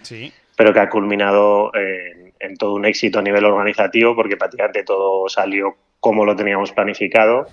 pero 0.57 0.73
que 0.73 0.81
ha 0.81 0.89
culminado 0.89 1.75
en 1.75 2.26
en 2.41 2.57
todo 2.57 2.75
un 2.75 2.85
éxito 2.85 3.19
a 3.19 3.23
nivel 3.23 3.45
organizativo 3.45 4.15
porque 4.15 4.37
prácticamente 4.37 4.83
todo 4.83 5.29
salió 5.29 5.77
como 6.01 6.25
lo 6.25 6.37
teníamos 6.37 6.73
planificado. 6.73 7.47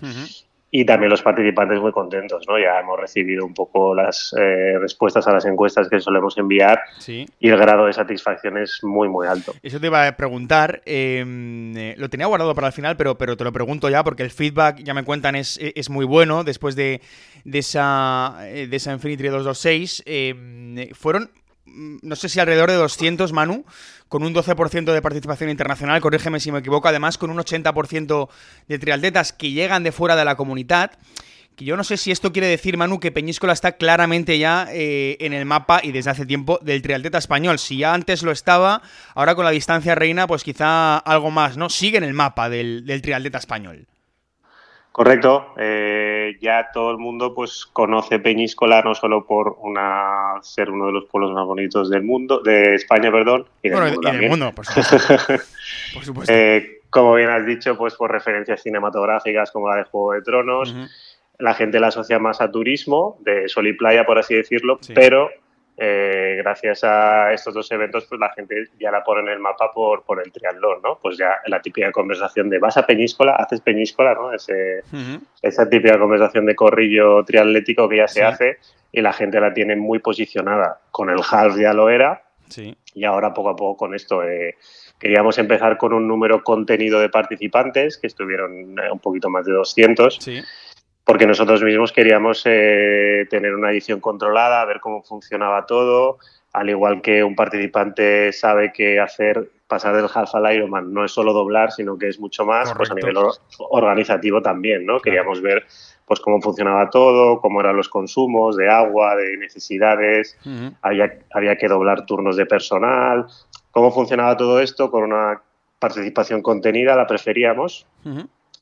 Y 0.75 0.85
también 0.85 1.11
los 1.11 1.21
participantes 1.21 1.79
muy 1.79 1.91
contentos, 1.91 2.45
¿no? 2.47 2.57
Ya 2.57 2.79
hemos 2.79 2.99
recibido 2.99 3.45
un 3.45 3.53
poco 3.53 3.93
las 3.93 4.33
eh, 4.35 4.79
respuestas 4.79 5.27
a 5.27 5.31
las 5.31 5.45
encuestas 5.45 5.87
que 5.87 5.99
solemos 5.99 6.35
enviar 6.39 6.79
y 7.07 7.27
el 7.47 7.57
grado 7.57 7.85
de 7.85 7.93
satisfacción 7.93 8.57
es 8.57 8.79
muy, 8.81 9.07
muy 9.07 9.27
alto. 9.27 9.53
Eso 9.61 9.79
te 9.79 9.85
iba 9.85 10.07
a 10.07 10.17
preguntar, 10.17 10.81
em, 10.85 11.77
eh, 11.77 11.93
lo 11.95 12.09
tenía 12.09 12.25
guardado 12.25 12.55
para 12.55 12.67
el 12.67 12.73
final, 12.73 12.97
pero, 12.97 13.19
pero 13.19 13.37
te 13.37 13.43
lo 13.43 13.53
pregunto 13.53 13.87
ya 13.87 14.03
porque 14.03 14.23
el 14.23 14.31
feedback, 14.31 14.79
ya 14.79 14.95
me 14.95 15.03
cuentan, 15.03 15.35
es, 15.35 15.59
es 15.61 15.91
muy 15.91 16.05
bueno 16.05 16.43
después 16.43 16.75
de, 16.75 17.01
de, 17.43 17.59
esa, 17.59 18.37
eh, 18.41 18.65
de 18.65 18.75
esa 18.75 18.93
Infinity 18.93 19.25
226. 19.25 20.03
Em, 20.07 20.87
fueron 20.93 21.29
Mm, 21.29 21.42
no 21.65 22.15
sé 22.15 22.29
si 22.29 22.39
alrededor 22.39 22.69
de 22.69 22.77
200, 22.77 23.31
Manu, 23.33 23.65
con 24.09 24.23
un 24.23 24.33
12% 24.33 24.93
de 24.93 25.01
participación 25.01 25.49
internacional, 25.49 26.01
corrígeme 26.01 26.39
si 26.39 26.51
me 26.51 26.59
equivoco, 26.59 26.87
además 26.87 27.17
con 27.17 27.29
un 27.29 27.37
80% 27.37 28.29
de 28.67 28.79
triatletas 28.79 29.33
que 29.33 29.51
llegan 29.51 29.83
de 29.83 29.91
fuera 29.91 30.15
de 30.15 30.25
la 30.25 30.35
comunidad. 30.35 30.91
Que 31.55 31.65
yo 31.65 31.77
no 31.77 31.83
sé 31.83 31.97
si 31.97 32.11
esto 32.11 32.31
quiere 32.31 32.47
decir, 32.47 32.77
Manu, 32.77 32.99
que 32.99 33.11
Peñíscola 33.11 33.53
está 33.53 33.73
claramente 33.73 34.39
ya 34.39 34.67
eh, 34.71 35.17
en 35.19 35.33
el 35.33 35.45
mapa 35.45 35.81
y 35.83 35.91
desde 35.91 36.09
hace 36.09 36.25
tiempo 36.25 36.59
del 36.63 36.81
triatleta 36.81 37.19
español. 37.19 37.59
Si 37.59 37.77
ya 37.77 37.93
antes 37.93 38.23
lo 38.23 38.31
estaba, 38.31 38.81
ahora 39.13 39.35
con 39.35 39.45
la 39.45 39.51
distancia 39.51 39.93
reina, 39.93 40.25
pues 40.25 40.43
quizá 40.43 40.97
algo 40.97 41.29
más, 41.29 41.55
¿no? 41.55 41.69
Sigue 41.69 41.99
en 41.99 42.05
el 42.05 42.13
mapa 42.13 42.49
del, 42.49 42.85
del 42.85 43.03
triatleta 43.03 43.37
español. 43.37 43.85
Correcto. 44.93 45.55
Eh, 45.57 46.37
ya 46.39 46.69
todo 46.71 46.91
el 46.91 46.99
mundo 46.99 47.33
pues 47.33 47.65
conoce 47.65 48.19
Peñíscola 48.19 48.83
no 48.83 48.93
solo 48.93 49.25
por 49.25 49.57
una 49.59 50.35
ser 50.43 50.69
uno 50.69 50.85
de 50.85 50.91
los 50.91 51.05
pueblos 51.05 51.31
más 51.31 51.47
bonitos 51.47 51.89
del 51.89 52.03
mundo, 52.03 52.41
de 52.41 52.75
España, 52.75 53.11
perdón, 53.11 53.47
y 53.63 53.69
del 53.69 54.29
mundo, 54.29 54.51
por 54.55 54.65
supuesto. 54.67 56.31
Eh, 56.31 56.81
como 56.91 57.15
bien 57.15 57.31
has 57.31 57.43
dicho, 57.43 57.75
pues 57.75 57.95
por 57.95 58.11
referencias 58.11 58.61
cinematográficas 58.61 59.49
como 59.49 59.67
la 59.67 59.77
de 59.77 59.83
Juego 59.85 60.13
de 60.13 60.21
Tronos. 60.21 60.75
La 61.39 61.55
gente 61.55 61.79
la 61.79 61.87
asocia 61.87 62.19
más 62.19 62.39
a 62.39 62.51
turismo, 62.51 63.17
de 63.21 63.49
sol 63.49 63.65
y 63.65 63.73
playa, 63.73 64.05
por 64.05 64.19
así 64.19 64.35
decirlo, 64.35 64.79
pero 64.93 65.31
eh, 65.75 66.35
gracias 66.37 66.83
a 66.83 67.33
estos 67.33 67.53
dos 67.53 67.71
eventos, 67.71 68.05
pues 68.05 68.19
la 68.19 68.29
gente 68.33 68.67
ya 68.79 68.91
la 68.91 69.03
pone 69.03 69.21
en 69.21 69.29
el 69.29 69.39
mapa 69.39 69.71
por, 69.73 70.03
por 70.03 70.21
el 70.23 70.31
triatlón, 70.31 70.81
¿no? 70.83 70.99
Pues 71.01 71.17
ya 71.17 71.37
la 71.47 71.61
típica 71.61 71.91
conversación 71.91 72.49
de 72.49 72.59
vas 72.59 72.77
a 72.77 72.85
Peñíscola, 72.85 73.35
haces 73.35 73.61
Peñíscola, 73.61 74.13
¿no? 74.13 74.33
Ese, 74.33 74.83
Esa 75.41 75.67
típica 75.67 75.97
conversación 75.97 76.45
de 76.45 76.55
corrillo 76.55 77.23
triatlético 77.25 77.89
que 77.89 77.97
ya 77.97 78.07
se 78.07 78.23
hace 78.23 78.57
y 78.91 79.01
la 79.01 79.13
gente 79.13 79.39
la 79.39 79.53
tiene 79.53 79.75
muy 79.75 79.99
posicionada. 79.99 80.79
Con 80.91 81.09
el 81.09 81.19
half 81.29 81.57
ya 81.57 81.73
lo 81.73 81.89
era 81.89 82.21
y 82.93 83.03
ahora 83.03 83.33
poco 83.33 83.49
a 83.49 83.55
poco 83.55 83.77
con 83.77 83.95
esto. 83.95 84.23
Eh, 84.23 84.55
queríamos 84.99 85.39
empezar 85.39 85.77
con 85.77 85.91
un 85.93 86.07
número 86.07 86.43
contenido 86.43 86.99
de 86.99 87.09
participantes, 87.09 87.97
que 87.97 88.05
estuvieron 88.05 88.77
eh, 88.77 88.91
un 88.91 88.99
poquito 88.99 89.29
más 89.29 89.43
de 89.45 89.53
200. 89.53 90.17
Sí 90.21 90.39
porque 91.03 91.27
nosotros 91.27 91.61
mismos 91.63 91.91
queríamos 91.91 92.43
eh, 92.45 93.27
tener 93.29 93.55
una 93.55 93.71
edición 93.71 93.99
controlada, 93.99 94.63
ver 94.65 94.79
cómo 94.79 95.03
funcionaba 95.03 95.65
todo, 95.65 96.17
al 96.53 96.69
igual 96.69 97.01
que 97.01 97.23
un 97.23 97.35
participante 97.35 98.31
sabe 98.31 98.71
que 98.71 98.99
hacer 98.99 99.49
pasar 99.67 99.95
del 99.95 100.05
half 100.13 100.35
al 100.35 100.55
Ironman 100.55 100.93
no 100.93 101.03
es 101.03 101.11
solo 101.11 101.33
doblar, 101.33 101.71
sino 101.71 101.97
que 101.97 102.07
es 102.07 102.19
mucho 102.19 102.45
más, 102.45 102.73
pues 102.75 102.91
a 102.91 102.93
nivel 102.93 103.15
organizativo 103.57 104.41
también, 104.41 104.85
¿no? 104.85 104.99
Queríamos 104.99 105.41
ver 105.41 105.65
pues 106.05 106.19
cómo 106.19 106.39
funcionaba 106.41 106.89
todo, 106.91 107.41
cómo 107.41 107.59
eran 107.59 107.75
los 107.75 107.89
consumos 107.89 108.55
de 108.55 108.69
agua, 108.69 109.15
de 109.15 109.37
necesidades, 109.37 110.37
había, 110.81 111.17
había 111.33 111.57
que 111.57 111.67
doblar 111.67 112.05
turnos 112.05 112.35
de 112.35 112.45
personal, 112.45 113.25
cómo 113.71 113.91
funcionaba 113.91 114.37
todo 114.37 114.59
esto 114.59 114.91
con 114.91 115.03
una 115.03 115.41
participación 115.79 116.41
contenida, 116.43 116.95
la 116.95 117.07
preferíamos 117.07 117.87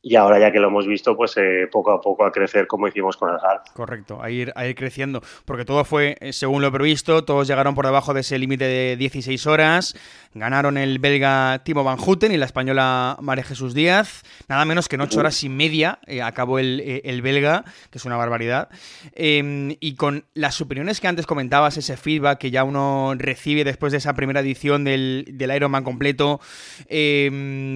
y 0.03 0.15
ahora 0.15 0.39
ya 0.39 0.51
que 0.51 0.59
lo 0.59 0.69
hemos 0.69 0.87
visto, 0.87 1.15
pues 1.15 1.37
eh, 1.37 1.67
poco 1.71 1.91
a 1.91 2.01
poco 2.01 2.25
a 2.25 2.31
crecer 2.31 2.65
como 2.65 2.87
hicimos 2.87 3.17
con 3.17 3.29
el 3.29 3.35
half. 3.35 3.69
Correcto, 3.73 4.21
a 4.21 4.31
ir, 4.31 4.51
a 4.55 4.65
ir 4.65 4.75
creciendo, 4.75 5.21
porque 5.45 5.63
todo 5.63 5.85
fue 5.85 6.17
eh, 6.21 6.33
según 6.33 6.63
lo 6.63 6.71
previsto, 6.71 7.23
todos 7.23 7.47
llegaron 7.47 7.75
por 7.75 7.85
debajo 7.85 8.13
de 8.13 8.21
ese 8.21 8.39
límite 8.39 8.65
de 8.65 8.97
16 8.97 9.45
horas, 9.45 9.95
ganaron 10.33 10.77
el 10.77 10.97
belga 10.97 11.61
Timo 11.63 11.83
Van 11.83 11.97
Houten 11.97 12.31
y 12.31 12.37
la 12.37 12.45
española 12.45 13.15
María 13.21 13.43
Jesús 13.43 13.75
Díaz, 13.75 14.23
nada 14.47 14.65
menos 14.65 14.89
que 14.89 14.95
en 14.95 15.01
8 15.01 15.19
horas 15.19 15.43
y 15.43 15.49
media 15.49 15.99
eh, 16.07 16.23
acabó 16.23 16.57
el, 16.57 17.21
belga, 17.21 17.63
que 17.91 17.99
es 17.99 18.05
una 18.05 18.17
barbaridad, 18.17 18.69
em, 19.13 19.75
y 19.79 19.95
con 19.95 20.25
las 20.33 20.59
opiniones 20.61 20.99
que 20.99 21.09
antes 21.09 21.27
comentabas, 21.27 21.77
ese 21.77 21.95
feedback 21.95 22.39
que 22.39 22.49
ya 22.49 22.63
uno 22.63 23.13
recibe 23.15 23.63
después 23.63 23.91
de 23.91 23.99
esa 23.99 24.15
primera 24.15 24.39
edición 24.39 24.83
del, 24.83 25.25
del 25.33 25.55
Ironman 25.55 25.83
completo, 25.83 26.39
em, 26.87 27.75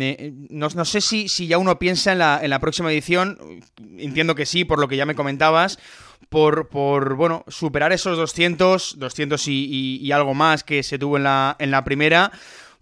no, 0.49 0.69
no, 0.73 0.85
sé 0.85 1.01
si, 1.01 1.29
si 1.29 1.45
ya 1.45 1.59
uno 1.59 1.77
piensa 1.77 2.14
en 2.21 2.49
la, 2.49 2.59
próxima 2.59 2.91
edición? 2.91 3.61
Entiendo 3.97 4.35
que 4.35 4.45
sí, 4.45 4.65
por 4.65 4.79
lo 4.79 4.87
que 4.87 4.97
ya 4.97 5.05
me 5.05 5.15
comentabas. 5.15 5.79
Por, 6.29 6.69
por 6.69 7.15
bueno, 7.15 7.43
superar 7.47 7.93
esos 7.93 8.17
200, 8.17 8.97
200 8.97 9.47
y, 9.47 10.11
algo 10.11 10.33
más 10.33 10.63
que 10.63 10.81
se 10.81 10.97
tuvo 10.97 11.17
en 11.17 11.23
la, 11.23 11.55
en 11.59 11.71
la 11.71 11.83
primera. 11.83 12.31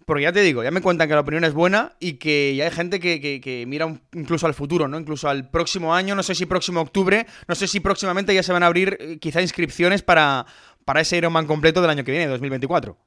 Porque 0.06 0.24
ya 0.24 0.32
te 0.32 0.42
digo, 0.42 0.62
ya 0.62 0.70
me 0.70 0.82
cuentan 0.82 1.08
que 1.08 1.14
la 1.14 1.20
opinión 1.20 1.44
es 1.44 1.54
buena 1.54 1.92
y 1.98 2.14
que 2.14 2.54
ya 2.56 2.64
hay 2.64 2.70
gente 2.70 3.00
que, 3.00 3.64
mira 3.66 3.98
incluso 4.12 4.46
al 4.46 4.54
futuro, 4.54 4.86
¿no? 4.86 4.98
Incluso 4.98 5.28
al 5.28 5.48
próximo 5.48 5.94
año, 5.94 6.14
no 6.14 6.22
sé 6.22 6.34
si 6.34 6.46
próximo 6.46 6.80
octubre, 6.80 7.26
no 7.48 7.54
sé 7.54 7.66
si 7.66 7.80
próximamente 7.80 8.34
ya 8.34 8.42
se 8.42 8.52
van 8.52 8.62
a 8.62 8.66
abrir 8.66 8.98
eh, 9.00 9.18
quizá 9.18 9.40
inscripciones 9.40 10.02
para, 10.02 10.44
para 10.84 11.00
ese 11.00 11.16
Ironman 11.16 11.46
completo 11.46 11.80
del 11.80 11.90
año 11.90 12.04
que 12.04 12.12
viene, 12.12 12.26
2024. 12.26 12.98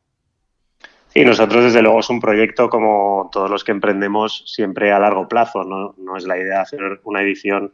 Y 1.18 1.26
nosotros, 1.26 1.64
desde 1.64 1.82
luego, 1.82 2.00
es 2.00 2.12
un 2.12 2.20
proyecto 2.20 2.70
como 2.70 3.32
todos 3.32 3.50
los 3.50 3.64
que 3.64 3.72
emprendemos 3.72 4.44
siempre 4.46 4.92
a 4.92 5.00
largo 5.00 5.28
plazo. 5.28 5.64
No, 5.64 6.16
es 6.16 6.28
la 6.28 6.38
idea 6.38 6.62
hacer 6.62 6.80
una 7.06 7.24
edición 7.24 7.74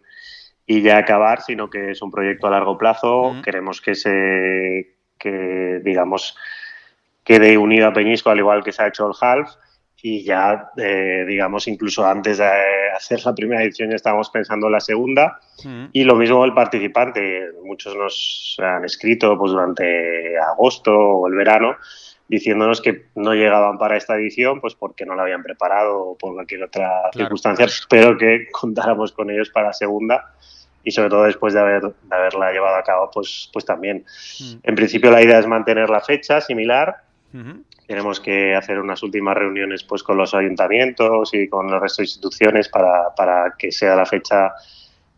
y 0.65 0.81
ya 0.81 0.97
acabar, 0.97 1.41
sino 1.41 1.69
que 1.69 1.91
es 1.91 2.01
un 2.01 2.09
proyecto 2.09 2.47
a 2.47 2.51
largo 2.51 2.77
plazo. 2.77 3.35
Queremos 3.43 3.81
que 3.81 3.95
se, 3.95 4.95
que 5.19 5.81
digamos, 5.83 6.37
quede 7.25 7.57
unido 7.57 7.89
a 7.89 7.91
Peñisco, 7.91 8.29
al 8.29 8.39
igual 8.39 8.63
que 8.63 8.71
se 8.71 8.81
ha 8.81 8.87
hecho 8.87 9.07
el 9.07 9.13
Half. 9.19 9.49
y 10.01 10.23
ya, 10.23 10.69
eh, 10.77 11.25
digamos, 11.27 11.67
incluso 11.67 12.05
antes 12.05 12.37
de 12.37 12.47
hacer 12.95 13.25
la 13.25 13.35
primera 13.35 13.61
edición 13.61 13.89
ya 13.89 13.97
estábamos 13.97 14.29
pensando 14.29 14.67
en 14.67 14.71
la 14.71 14.79
segunda. 14.79 15.41
Y 15.91 16.05
lo 16.05 16.15
mismo 16.15 16.45
el 16.45 16.53
participante. 16.53 17.49
Muchos 17.65 17.93
nos 17.97 18.55
han 18.59 18.85
escrito 18.85 19.37
pues, 19.37 19.51
durante 19.51 20.37
agosto 20.37 20.93
o 20.97 21.27
el 21.27 21.35
verano 21.35 21.75
diciéndonos 22.27 22.81
que 22.81 23.05
no 23.15 23.33
llegaban 23.33 23.77
para 23.77 23.97
esta 23.97 24.15
edición, 24.15 24.61
pues 24.61 24.75
porque 24.75 25.05
no 25.05 25.15
la 25.15 25.23
habían 25.23 25.43
preparado 25.43 25.99
o 25.99 26.17
por 26.17 26.33
cualquier 26.33 26.63
otra 26.63 27.11
circunstancia, 27.13 27.67
pero 27.89 28.17
que 28.17 28.47
contáramos 28.51 29.11
con 29.11 29.29
ellos 29.29 29.49
para 29.49 29.67
la 29.67 29.73
segunda 29.73 30.33
y 30.83 30.91
sobre 30.91 31.09
todo 31.09 31.23
después 31.23 31.53
de, 31.53 31.59
haber, 31.59 31.81
de 31.81 32.15
haberla 32.15 32.51
llevado 32.51 32.75
a 32.75 32.83
cabo, 32.83 33.09
pues, 33.13 33.49
pues 33.53 33.65
también. 33.65 34.05
Mm. 34.39 34.53
En 34.63 34.75
principio 34.75 35.11
la 35.11 35.21
idea 35.21 35.39
es 35.39 35.47
mantener 35.47 35.89
la 35.89 36.01
fecha 36.01 36.41
similar. 36.41 37.03
Tenemos 37.87 38.19
que 38.19 38.53
hacer 38.53 38.79
unas 38.79 39.01
últimas 39.01 39.35
reuniones 39.35 39.83
pues 39.83 40.03
con 40.03 40.17
los 40.17 40.35
ayuntamientos 40.35 41.33
y 41.33 41.47
con 41.49 41.67
el 41.67 41.81
resto 41.81 42.03
de 42.03 42.05
instituciones 42.05 42.69
para, 42.69 43.15
para 43.15 43.55
que 43.57 43.71
sea 43.71 43.95
la 43.95 44.05
fecha 44.05 44.53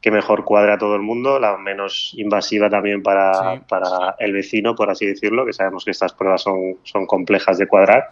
que 0.06 0.12
mejor 0.12 0.46
cuadra 0.46 0.76
a 0.76 0.78
todo 0.78 0.94
el 0.94 1.02
mundo, 1.02 1.40
la 1.40 1.58
menos 1.58 2.14
invasiva 2.16 2.70
también 2.70 3.02
para, 3.02 3.60
para, 3.68 4.16
el 4.20 4.34
vecino, 4.34 4.76
por 4.76 4.92
así 4.92 5.04
decirlo, 5.08 5.48
que 5.48 5.52
sabemos 5.52 5.84
que 5.84 5.90
estas 5.90 6.14
pruebas 6.14 6.44
son, 6.44 6.78
son 6.84 7.08
complejas 7.08 7.58
de 7.58 7.66
cuadrar. 7.66 8.12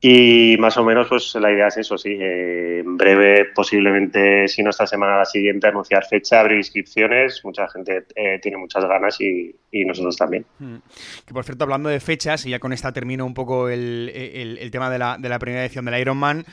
Y 0.00 0.56
más 0.58 0.76
o 0.76 0.82
menos, 0.82 1.06
pues 1.06 1.36
la 1.36 1.52
idea 1.52 1.68
es 1.68 1.76
eso, 1.76 1.96
sí. 1.96 2.18
Eh, 2.20 2.80
en 2.80 2.96
breve, 2.96 3.44
posiblemente, 3.54 4.48
si 4.48 4.64
no 4.64 4.70
esta 4.70 4.84
semana, 4.84 5.18
la 5.18 5.24
siguiente, 5.24 5.68
anunciar 5.68 6.04
fecha, 6.04 6.40
abrir 6.40 6.58
inscripciones. 6.58 7.44
Mucha 7.44 7.68
gente 7.68 8.06
eh, 8.16 8.40
tiene 8.42 8.56
muchas 8.56 8.84
ganas 8.84 9.20
y, 9.20 9.54
nosotros 9.84 10.16
también. 10.16 10.44
Mm. 10.58 10.76
Que 11.26 11.34
por 11.34 11.44
cierto, 11.44 11.64
hablando 11.64 11.88
de 11.88 12.00
fechas, 12.00 12.44
y 12.46 12.50
ya 12.50 12.58
con 12.58 12.72
esta 12.72 12.92
termino 12.92 13.24
un 13.24 13.34
poco 13.34 13.68
el, 13.68 14.10
el, 14.14 14.70
tema 14.70 14.90
de 14.90 14.98
la, 14.98 15.16
de 15.18 15.28
la 15.28 15.38
primera 15.38 15.64
edición 15.64 15.84
del 15.84 16.00
Ironman. 16.00 16.44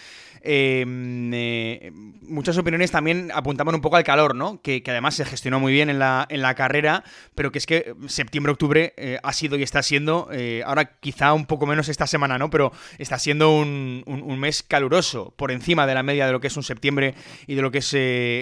Em, 0.42 1.34
eh, 1.34 1.92
muchas 1.94 2.58
opiniones 2.58 2.92
también 2.92 3.32
apuntaban 3.34 3.76
un 3.76 3.82
poco 3.82 3.98
al 3.98 4.04
calor, 4.04 4.36
¿no? 4.36 4.62
Que, 4.62 4.82
además 4.88 5.16
se 5.16 5.26
gestionó 5.26 5.60
muy 5.60 5.74
bien 5.74 5.90
en 5.90 6.00
la, 6.00 6.26
en 6.30 6.42
la 6.42 6.56
carrera, 6.56 7.04
pero 7.36 7.52
que 7.52 7.60
es 7.60 7.66
que 7.66 7.94
septiembre-octubre 8.08 8.94
eh, 8.98 9.20
ha 9.22 9.34
sido 9.34 9.58
y 9.58 9.64
está 9.64 9.84
siendo, 9.84 10.30
eh, 10.32 10.64
ahora 10.66 10.98
quizá 11.00 11.34
un 11.34 11.46
poco 11.46 11.66
menos 11.66 11.90
esta 11.90 12.08
semana, 12.08 12.38
¿no? 12.38 12.50
Pero 12.50 12.72
está 12.98 13.20
siendo 13.20 13.56
un, 13.56 14.04
mes 14.40 14.64
caluroso, 14.64 15.34
por 15.36 15.52
encima 15.52 15.86
de 15.86 15.94
la 15.94 16.04
media 16.04 16.26
de 16.26 16.32
lo 16.32 16.40
que 16.40 16.48
es 16.48 16.56
un 16.56 16.64
septiembre 16.64 17.14
y 17.46 17.56
de 17.56 17.62
lo 17.62 17.72
que 17.72 17.80
es 17.80 17.94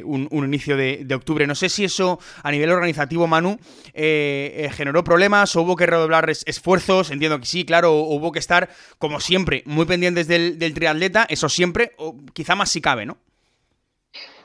un, 0.03 0.27
inicio 0.31 0.77
de, 0.77 1.07
octubre. 1.15 1.47
No 1.47 1.55
sé 1.55 1.69
si 1.69 1.83
eso 1.83 2.19
a 2.43 2.51
nivel 2.51 2.69
organizativo, 2.69 3.25
Manu, 3.25 3.59
generó 4.71 5.03
problemas 5.03 5.56
hubo 5.56 5.75
que 5.75 5.86
redoblar 5.86 6.30
esfuerzos, 6.30 7.12
entiendo 7.12 7.39
que 7.39 7.45
sí, 7.45 7.65
claro, 7.65 7.93
hubo 7.93 8.32
que 8.32 8.39
estar, 8.39 8.69
como 8.97 9.19
siempre, 9.19 9.63
muy 9.65 9.86
pendientes 9.86 10.27
del, 10.27 10.60
del 10.60 10.73
triatleta, 10.73 11.25
eso 11.30 11.49
siempre, 11.49 11.91
o 11.97 12.15
quizá 12.34 12.56
más 12.56 12.69
si 12.69 12.82
cabe, 12.82 13.06
¿no? 13.06 13.17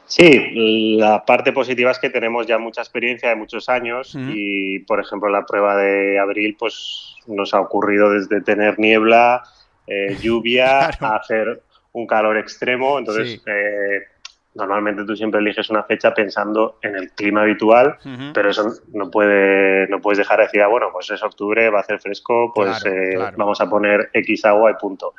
Sí, 0.07 0.99
la 0.99 1.25
parte 1.25 1.53
positiva 1.53 1.91
es 1.91 1.99
que 1.99 2.11
tenemos 2.11 2.47
ya 2.47 2.59
mucha 2.59 2.83
experiencia 2.83 3.31
de 3.31 3.37
muchos 3.37 3.71
años 3.71 4.15
y, 4.15 4.81
por 4.81 5.01
ejemplo, 5.01 5.31
la 5.31 5.47
prueba 5.47 5.75
de 5.75 6.19
abril, 6.19 6.55
pues 6.59 7.17
nos 7.27 7.55
ha 7.55 7.61
ocurrido 7.61 8.11
desde 8.11 8.43
tener 8.43 8.79
niebla, 8.79 9.43
eh, 9.87 10.19
lluvia, 10.21 10.91
a 11.01 11.17
hacer 11.17 11.63
un 11.93 12.07
calor 12.07 12.37
extremo. 12.37 12.99
Entonces, 12.99 13.41
eh, 13.47 14.03
normalmente 14.55 15.05
tú 15.05 15.17
siempre 15.17 15.41
eliges 15.41 15.71
una 15.71 15.83
fecha 15.85 16.12
pensando 16.12 16.79
en 16.83 16.97
el 16.97 17.11
clima 17.12 17.43
habitual, 17.43 17.97
pero 18.35 18.51
eso 18.51 18.71
no 18.93 19.11
puede 19.11 19.88
no 19.88 20.01
puedes 20.01 20.19
dejar 20.19 20.38
de 20.38 20.45
decir, 20.45 20.62
ah, 20.62 20.69
bueno, 20.69 20.88
pues 20.93 21.11
es 21.11 21.23
octubre, 21.23 21.71
va 21.71 21.79
a 21.79 21.83
hacer 21.83 22.01
fresco, 22.01 22.53
pues 22.55 22.85
eh, 22.85 23.17
vamos 23.37 23.61
a 23.61 23.69
poner 23.69 24.11
X 24.12 24.45
agua 24.45 24.71
y 24.71 24.75
punto. 24.75 25.15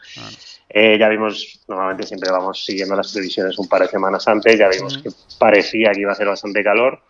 Eh, 0.70 0.98
ya 1.00 1.08
vimos, 1.10 1.64
normalmente 1.68 2.04
siempre 2.04 2.32
vamos 2.32 2.64
siguiendo 2.66 2.96
las 2.96 3.12
previsiones 3.12 3.58
un 3.60 3.68
par 3.68 3.82
de 3.82 3.88
semanas 3.88 4.28
antes, 4.28 4.58
ya 4.58 4.70
vimos 4.70 4.98
que 4.98 5.10
parecía 5.40 5.92
que 5.92 6.02
iba 6.02 6.12
a 6.12 6.14
hacer 6.14 6.28
bastante 6.28 6.64
calor, 6.64 7.02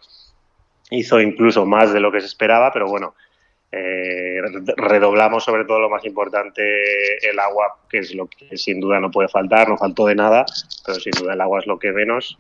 hizo 0.90 1.20
incluso 1.20 1.66
más 1.66 1.94
de 1.94 2.00
lo 2.00 2.12
que 2.12 2.20
se 2.20 2.28
esperaba, 2.28 2.72
pero 2.72 2.88
bueno, 2.88 3.16
eh, 3.76 4.40
redoblamos 4.78 5.44
sobre 5.44 5.66
todo 5.66 5.80
lo 5.80 5.90
más 5.90 6.06
importante, 6.06 6.62
el 7.28 7.40
agua, 7.40 7.80
que 7.90 8.00
es 8.00 8.14
lo 8.14 8.28
que 8.28 8.56
sin 8.56 8.80
duda 8.80 9.00
no 9.00 9.10
puede 9.10 9.30
faltar, 9.30 9.68
no 9.68 9.78
faltó 9.78 10.06
de 10.06 10.14
nada, 10.14 10.46
pero 10.86 11.00
sin 11.00 11.12
duda 11.12 11.34
el 11.34 11.42
agua 11.42 11.60
es 11.60 11.66
lo 11.66 11.80
que 11.80 11.92
menos. 11.92 12.38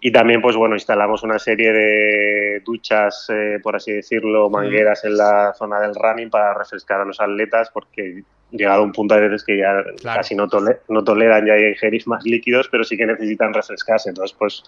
Y 0.00 0.10
también, 0.10 0.42
pues 0.42 0.56
bueno, 0.56 0.74
instalamos 0.74 1.22
una 1.22 1.38
serie 1.38 1.72
de 1.72 2.60
duchas, 2.64 3.26
eh, 3.32 3.60
por 3.62 3.76
así 3.76 3.92
decirlo, 3.92 4.50
mangueras 4.50 5.04
en 5.04 5.16
la 5.16 5.54
zona 5.54 5.78
del 5.78 5.94
running 5.94 6.28
para 6.28 6.54
refrescar 6.54 7.00
a 7.00 7.04
los 7.04 7.20
atletas, 7.20 7.70
porque 7.72 8.24
llegado 8.50 8.82
a 8.82 8.84
un 8.84 8.92
punto 8.92 9.14
a 9.14 9.18
veces 9.18 9.44
que 9.44 9.58
ya 9.58 9.84
casi 10.02 10.34
no, 10.34 10.48
no 10.88 11.04
toleran 11.04 11.46
ya 11.46 11.56
ingerir 11.56 12.02
más 12.06 12.24
líquidos, 12.24 12.68
pero 12.68 12.82
sí 12.82 12.96
que 12.96 13.06
necesitan 13.06 13.54
refrescarse. 13.54 14.08
Entonces, 14.08 14.36
pues 14.36 14.64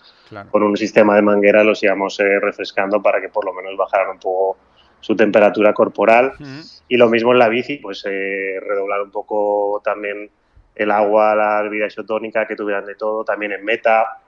con 0.52 0.62
un 0.62 0.76
sistema 0.76 1.16
de 1.16 1.22
manguera 1.22 1.64
los 1.64 1.82
íbamos 1.82 2.18
eh, 2.20 2.38
refrescando 2.40 3.02
para 3.02 3.20
que 3.20 3.28
por 3.28 3.44
lo 3.44 3.52
menos 3.52 3.76
bajaran 3.76 4.10
un 4.10 4.20
poco 4.20 4.56
su 5.06 5.14
temperatura 5.14 5.72
corporal. 5.72 6.32
Y 6.88 6.96
lo 6.96 7.08
mismo 7.08 7.30
en 7.30 7.38
la 7.38 7.48
bici, 7.48 7.76
pues 7.76 8.04
eh, 8.06 8.58
redoblar 8.60 9.02
un 9.02 9.12
poco 9.12 9.80
también 9.84 10.28
el 10.74 10.90
agua, 10.90 11.36
la 11.36 11.62
bebida 11.62 11.86
isotónica, 11.86 12.44
que 12.44 12.56
tuvieran 12.56 12.84
de 12.86 12.96
todo. 12.96 13.22
También 13.22 13.52
en 13.52 13.64
meta, 13.64 14.18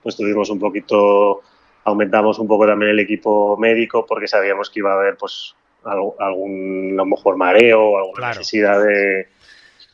pues 0.00 0.16
tuvimos 0.16 0.48
un 0.50 0.60
poquito, 0.60 1.40
aumentamos 1.82 2.38
un 2.38 2.46
poco 2.46 2.68
también 2.68 2.92
el 2.92 3.00
equipo 3.00 3.56
médico 3.56 4.06
porque 4.06 4.28
sabíamos 4.28 4.70
que 4.70 4.78
iba 4.78 4.92
a 4.92 4.94
haber 4.94 5.16
pues 5.16 5.56
algún, 5.84 6.92
a 6.92 7.02
lo 7.02 7.06
mejor 7.06 7.36
mareo 7.36 7.82
o 7.82 7.98
alguna 7.98 8.28
necesidad 8.28 8.80
de, 8.80 9.26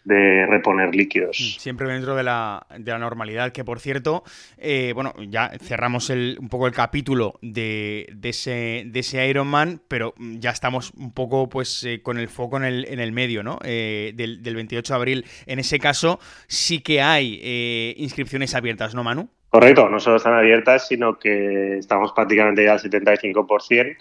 de 0.09 0.47
reponer 0.47 0.94
líquidos. 0.94 1.38
Mm, 1.38 1.61
siempre 1.61 1.88
dentro 1.92 2.16
de 2.16 2.23
la, 2.23 2.66
de 2.79 2.90
la 2.90 2.99
normalidad, 2.99 3.53
que 3.53 3.62
por 3.62 3.79
cierto, 3.79 4.25
eh, 4.57 4.92
bueno, 4.94 5.14
ya 5.29 5.53
cerramos 5.61 6.09
el, 6.09 6.38
un 6.40 6.49
poco 6.49 6.66
el 6.66 6.73
capítulo 6.73 7.38
de, 7.42 8.09
de, 8.14 8.29
ese, 8.31 8.85
de 8.87 9.01
ese 9.01 9.29
Ironman, 9.29 9.83
pero 9.87 10.14
ya 10.18 10.51
estamos 10.51 10.92
un 10.94 11.12
poco 11.12 11.49
pues 11.49 11.85
eh, 11.85 12.01
con 12.03 12.18
el 12.18 12.29
foco 12.29 12.57
en 12.57 12.64
el, 12.64 12.87
en 12.87 13.01
el 13.01 13.12
medio, 13.12 13.42
¿no? 13.42 13.59
Eh, 13.62 14.12
del, 14.14 14.42
del, 14.42 14.55
28 14.55 14.92
de 14.92 14.97
abril. 14.97 15.25
En 15.47 15.59
ese 15.59 15.79
caso 15.79 16.18
sí 16.47 16.81
que 16.81 17.03
hay 17.03 17.94
inscripciones 17.99 18.55
abiertas, 18.55 18.94
¿no, 18.94 19.05
Manu? 19.05 19.29
Correcto, 19.51 19.89
no 19.89 19.99
solo 19.99 20.17
están 20.17 20.35
abiertas, 20.35 20.89
sino 20.89 21.19
que 21.19 21.79
estamos 21.79 22.13
prácticamente 22.13 22.65
ya 22.65 22.73
al 22.73 22.81
75% 22.81 23.97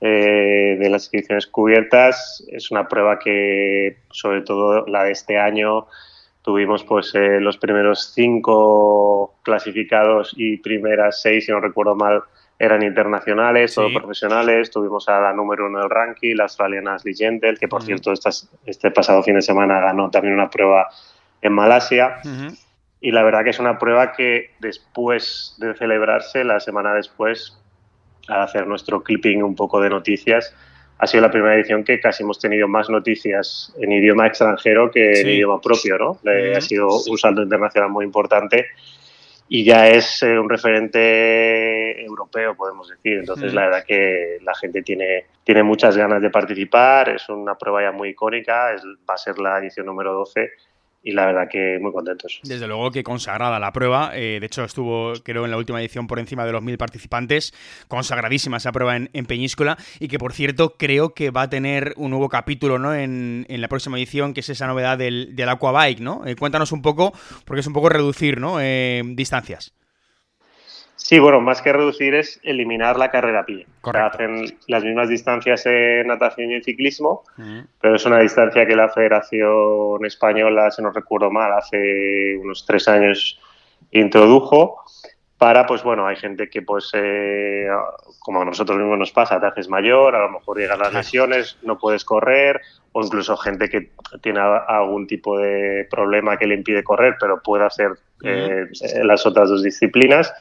eh, 0.00 0.76
de 0.78 0.90
las 0.90 1.04
inscripciones 1.04 1.46
cubiertas. 1.46 2.44
Es 2.48 2.70
una 2.70 2.86
prueba 2.86 3.18
que, 3.18 3.96
sobre 4.10 4.42
todo 4.42 4.84
la 4.86 5.04
de 5.04 5.12
este 5.12 5.38
año, 5.38 5.86
tuvimos 6.42 6.84
pues 6.84 7.14
eh, 7.14 7.40
los 7.40 7.56
primeros 7.56 8.12
cinco 8.12 9.36
clasificados 9.42 10.34
y 10.36 10.58
primeras 10.58 11.22
seis, 11.22 11.46
si 11.46 11.52
no 11.52 11.60
recuerdo 11.60 11.94
mal, 11.94 12.22
eran 12.58 12.82
internacionales, 12.82 13.74
todos 13.74 13.90
profesionales. 13.90 14.70
Tuvimos 14.70 15.08
a 15.08 15.18
la 15.18 15.32
número 15.32 15.66
uno 15.66 15.80
del 15.80 15.88
ranking, 15.88 16.36
la 16.36 16.44
australiana 16.44 16.96
Ashley 16.96 17.14
Gentle, 17.14 17.56
que 17.56 17.68
por 17.68 17.82
cierto 17.82 18.12
este 18.12 18.90
pasado 18.90 19.22
fin 19.22 19.36
de 19.36 19.42
semana 19.42 19.80
ganó 19.80 20.10
también 20.10 20.34
una 20.34 20.50
prueba 20.50 20.88
en 21.40 21.52
Malasia 21.54 22.20
y 23.04 23.10
la 23.10 23.22
verdad 23.22 23.44
que 23.44 23.50
es 23.50 23.58
una 23.58 23.78
prueba 23.78 24.12
que 24.12 24.52
después 24.60 25.56
de 25.58 25.74
celebrarse, 25.74 26.42
la 26.42 26.58
semana 26.58 26.94
después, 26.94 27.54
al 28.28 28.40
hacer 28.40 28.66
nuestro 28.66 29.02
clipping 29.02 29.42
un 29.42 29.54
poco 29.54 29.78
de 29.78 29.90
noticias, 29.90 30.56
ha 30.96 31.06
sido 31.06 31.20
la 31.20 31.30
primera 31.30 31.54
edición 31.54 31.84
que 31.84 32.00
casi 32.00 32.22
hemos 32.22 32.38
tenido 32.38 32.66
más 32.66 32.88
noticias 32.88 33.74
en 33.78 33.92
idioma 33.92 34.26
extranjero 34.26 34.90
que 34.90 35.20
en 35.20 35.28
idioma 35.28 35.60
propio, 35.60 35.98
¿no? 35.98 36.18
Ha 36.56 36.62
sido 36.62 36.88
un 37.06 37.18
salto 37.18 37.42
internacional 37.42 37.90
muy 37.90 38.06
importante 38.06 38.68
y 39.50 39.64
ya 39.64 39.86
es 39.90 40.22
eh, 40.22 40.38
un 40.38 40.48
referente 40.48 42.02
europeo, 42.06 42.54
podemos 42.56 42.88
decir. 42.88 43.18
Entonces, 43.18 43.52
la 43.52 43.66
verdad 43.66 43.84
que 43.86 44.38
la 44.40 44.54
gente 44.54 44.80
tiene, 44.80 45.26
tiene 45.44 45.62
muchas 45.62 45.94
ganas 45.94 46.22
de 46.22 46.30
participar, 46.30 47.10
es 47.10 47.28
una 47.28 47.54
prueba 47.58 47.82
ya 47.82 47.92
muy 47.92 48.08
icónica, 48.08 48.72
es, 48.72 48.82
va 48.82 49.12
a 49.12 49.18
ser 49.18 49.38
la 49.38 49.58
edición 49.58 49.84
número 49.84 50.14
12 50.14 50.52
y 51.04 51.12
la 51.12 51.26
verdad 51.26 51.48
que 51.50 51.78
muy 51.80 51.92
contentos. 51.92 52.40
Desde 52.42 52.66
luego 52.66 52.90
que 52.90 53.04
consagrada 53.04 53.60
la 53.60 53.72
prueba, 53.72 54.12
eh, 54.14 54.38
de 54.40 54.46
hecho 54.46 54.64
estuvo 54.64 55.12
creo 55.22 55.44
en 55.44 55.50
la 55.50 55.58
última 55.58 55.80
edición 55.80 56.06
por 56.06 56.18
encima 56.18 56.46
de 56.46 56.52
los 56.52 56.62
mil 56.62 56.78
participantes, 56.78 57.52
consagradísima 57.88 58.56
esa 58.56 58.72
prueba 58.72 58.96
en, 58.96 59.26
Peñíscola 59.26 59.76
y 60.00 60.08
que 60.08 60.18
por 60.18 60.32
cierto 60.32 60.76
creo 60.76 61.14
que 61.14 61.30
va 61.30 61.42
a 61.42 61.50
tener 61.50 61.92
un 61.96 62.10
nuevo 62.10 62.28
capítulo 62.28 62.78
¿no? 62.78 62.94
en, 62.94 63.44
la 63.48 63.68
próxima 63.68 63.98
edición, 63.98 64.34
que 64.34 64.40
es 64.40 64.48
esa 64.48 64.66
novedad 64.66 64.98
del, 64.98 65.36
del 65.36 65.48
Aquabike, 65.48 66.00
¿no? 66.00 66.26
Eh, 66.26 66.36
cuéntanos 66.36 66.72
un 66.72 66.82
poco, 66.82 67.12
porque 67.44 67.60
es 67.60 67.66
un 67.66 67.72
poco 67.72 67.88
reducir 67.88 68.40
¿no? 68.40 68.60
Eh, 68.60 69.02
distancias. 69.04 69.74
Sí, 70.96 71.18
bueno, 71.18 71.40
más 71.40 71.60
que 71.60 71.72
reducir 71.72 72.14
es 72.14 72.40
eliminar 72.44 72.96
la 72.96 73.10
carrera 73.10 73.40
a 73.40 73.44
pie. 73.44 73.66
hacen 74.06 74.58
las 74.68 74.84
mismas 74.84 75.08
distancias 75.08 75.66
en 75.66 76.06
natación 76.06 76.50
y 76.50 76.54
en 76.54 76.62
ciclismo, 76.62 77.24
pero 77.80 77.96
es 77.96 78.06
una 78.06 78.20
distancia 78.20 78.66
que 78.66 78.76
la 78.76 78.88
Federación 78.88 80.04
Española, 80.04 80.70
si 80.70 80.82
no 80.82 80.90
recuerdo 80.92 81.30
mal, 81.30 81.52
hace 81.52 82.36
unos 82.40 82.64
tres 82.64 82.88
años 82.88 83.38
introdujo 83.90 84.82
para, 85.36 85.66
pues 85.66 85.82
bueno, 85.82 86.06
hay 86.06 86.16
gente 86.16 86.48
que 86.48 86.62
pues, 86.62 86.90
eh, 86.94 87.66
como 88.20 88.40
a 88.40 88.44
nosotros 88.44 88.78
mismos 88.78 88.98
nos 88.98 89.12
pasa, 89.12 89.40
te 89.40 89.46
haces 89.46 89.68
mayor, 89.68 90.14
a 90.14 90.20
lo 90.20 90.30
mejor 90.30 90.58
llegan 90.58 90.78
las 90.78 90.94
lesiones, 90.94 91.58
no 91.62 91.76
puedes 91.76 92.04
correr, 92.04 92.60
o 92.92 93.04
incluso 93.04 93.36
gente 93.36 93.68
que 93.68 93.90
tiene 94.22 94.40
algún 94.40 95.06
tipo 95.06 95.36
de 95.36 95.86
problema 95.90 96.38
que 96.38 96.46
le 96.46 96.54
impide 96.54 96.82
correr, 96.84 97.16
pero 97.20 97.42
puede 97.42 97.66
hacer 97.66 97.90
eh, 98.22 98.68
las 99.02 99.26
otras 99.26 99.50
dos 99.50 99.62
disciplinas. 99.62 100.32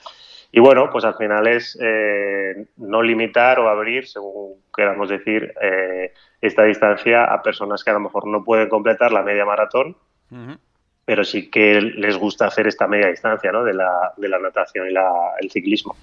Y 0.55 0.59
bueno, 0.59 0.89
pues 0.91 1.03
al 1.03 1.15
final 1.15 1.47
es 1.47 1.75
eh, 1.81 2.67
no 2.77 3.01
limitar 3.01 3.59
o 3.59 3.67
abrir, 3.67 4.07
según 4.07 4.61
queramos 4.73 5.09
decir, 5.09 5.51
esta 6.39 6.63
distancia 6.63 7.25
a 7.25 7.41
personas 7.41 7.83
que 7.83 7.89
a 7.89 7.93
lo 7.93 7.99
mejor 7.99 8.27
no 8.27 8.43
pueden 8.43 8.69
completar 8.69 9.11
la 9.11 9.23
media 9.23 9.45
maratón, 9.45 9.97
pero 11.05 11.23
sí 11.23 11.49
que 11.49 11.81
les 11.81 12.17
gusta 12.17 12.45
hacer 12.45 12.67
esta 12.67 12.87
media 12.87 13.07
distancia 13.07 13.51
¿no? 13.51 13.63
de, 13.63 13.73
la, 13.73 14.13
de 14.15 14.29
la 14.29 14.37
natación 14.37 14.87
y 14.87 14.93
la, 14.93 15.11
el 15.39 15.49
ciclismo. 15.49 15.95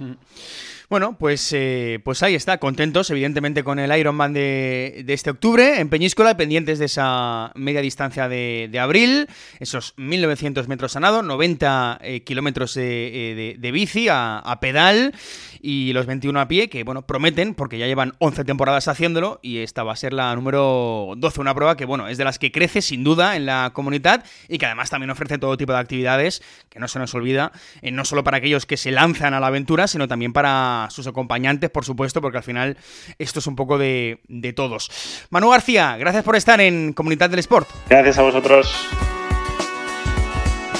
Bueno, 0.90 1.16
pues, 1.16 1.52
eh, 1.52 2.00
pues 2.02 2.20
ahí 2.24 2.34
está, 2.34 2.58
contentos 2.58 3.08
evidentemente 3.10 3.62
con 3.62 3.78
el 3.78 3.96
Ironman 3.96 4.32
de, 4.32 5.04
de 5.06 5.12
este 5.12 5.30
octubre 5.30 5.78
en 5.78 5.88
Peñíscola, 5.88 6.36
pendientes 6.36 6.80
de 6.80 6.86
esa 6.86 7.52
media 7.54 7.80
distancia 7.80 8.28
de, 8.28 8.76
abril, 8.76 9.28
esos 9.60 9.94
1900 9.98 10.66
metros 10.66 10.96
a 10.96 11.00
nado, 11.00 11.22
90 11.22 12.00
eh, 12.02 12.24
kilómetros 12.24 12.74
de, 12.74 13.56
de, 13.56 13.70
bici 13.70 14.08
a, 14.08 14.40
a, 14.40 14.58
pedal 14.58 15.14
y 15.62 15.92
los 15.92 16.06
21 16.06 16.40
a 16.40 16.48
pie, 16.48 16.68
que 16.68 16.82
bueno, 16.82 17.02
prometen 17.02 17.54
porque 17.54 17.78
ya 17.78 17.86
llevan 17.86 18.14
11 18.18 18.42
temporadas 18.44 18.88
haciéndolo 18.88 19.38
y 19.42 19.58
esta 19.58 19.84
va 19.84 19.92
a 19.92 19.96
ser 19.96 20.12
la 20.12 20.34
número 20.34 21.14
12, 21.16 21.40
una 21.40 21.54
prueba 21.54 21.76
que 21.76 21.84
bueno, 21.84 22.08
es 22.08 22.18
de 22.18 22.24
las 22.24 22.40
que 22.40 22.50
crece 22.50 22.82
sin 22.82 23.04
duda 23.04 23.36
en 23.36 23.46
la 23.46 23.70
comunidad 23.74 24.24
y 24.48 24.58
que 24.58 24.66
además 24.66 24.90
también 24.90 25.10
ofrece 25.10 25.38
todo 25.38 25.56
tipo 25.56 25.72
de 25.72 25.78
actividades, 25.78 26.42
que 26.68 26.80
no 26.80 26.88
se 26.88 26.98
nos 26.98 27.14
olvida, 27.14 27.52
eh, 27.80 27.92
no 27.92 28.04
solo 28.04 28.24
para 28.24 28.38
aquellos 28.38 28.66
que 28.66 28.76
se 28.76 28.90
lanzan 28.90 29.34
a 29.34 29.38
la 29.38 29.46
aventura, 29.46 29.86
sino 29.86 30.08
también 30.08 30.32
para 30.32 30.79
sus 30.88 31.06
acompañantes, 31.06 31.68
por 31.68 31.84
supuesto, 31.84 32.22
porque 32.22 32.38
al 32.38 32.44
final 32.44 32.78
esto 33.18 33.40
es 33.40 33.46
un 33.46 33.56
poco 33.56 33.76
de, 33.76 34.20
de 34.28 34.52
todos. 34.54 34.90
Manu 35.28 35.50
García, 35.50 35.96
gracias 35.98 36.24
por 36.24 36.36
estar 36.36 36.60
en 36.60 36.94
Comunidad 36.94 37.28
del 37.28 37.40
Sport. 37.40 37.68
Gracias 37.88 38.18
a 38.18 38.22
vosotros. 38.22 38.88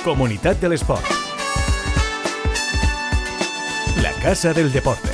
Comunidad 0.04 0.56
del 0.56 0.72
Sport. 0.72 1.04
La 4.02 4.12
Casa 4.22 4.54
del 4.54 4.72
Deporte. 4.72 5.10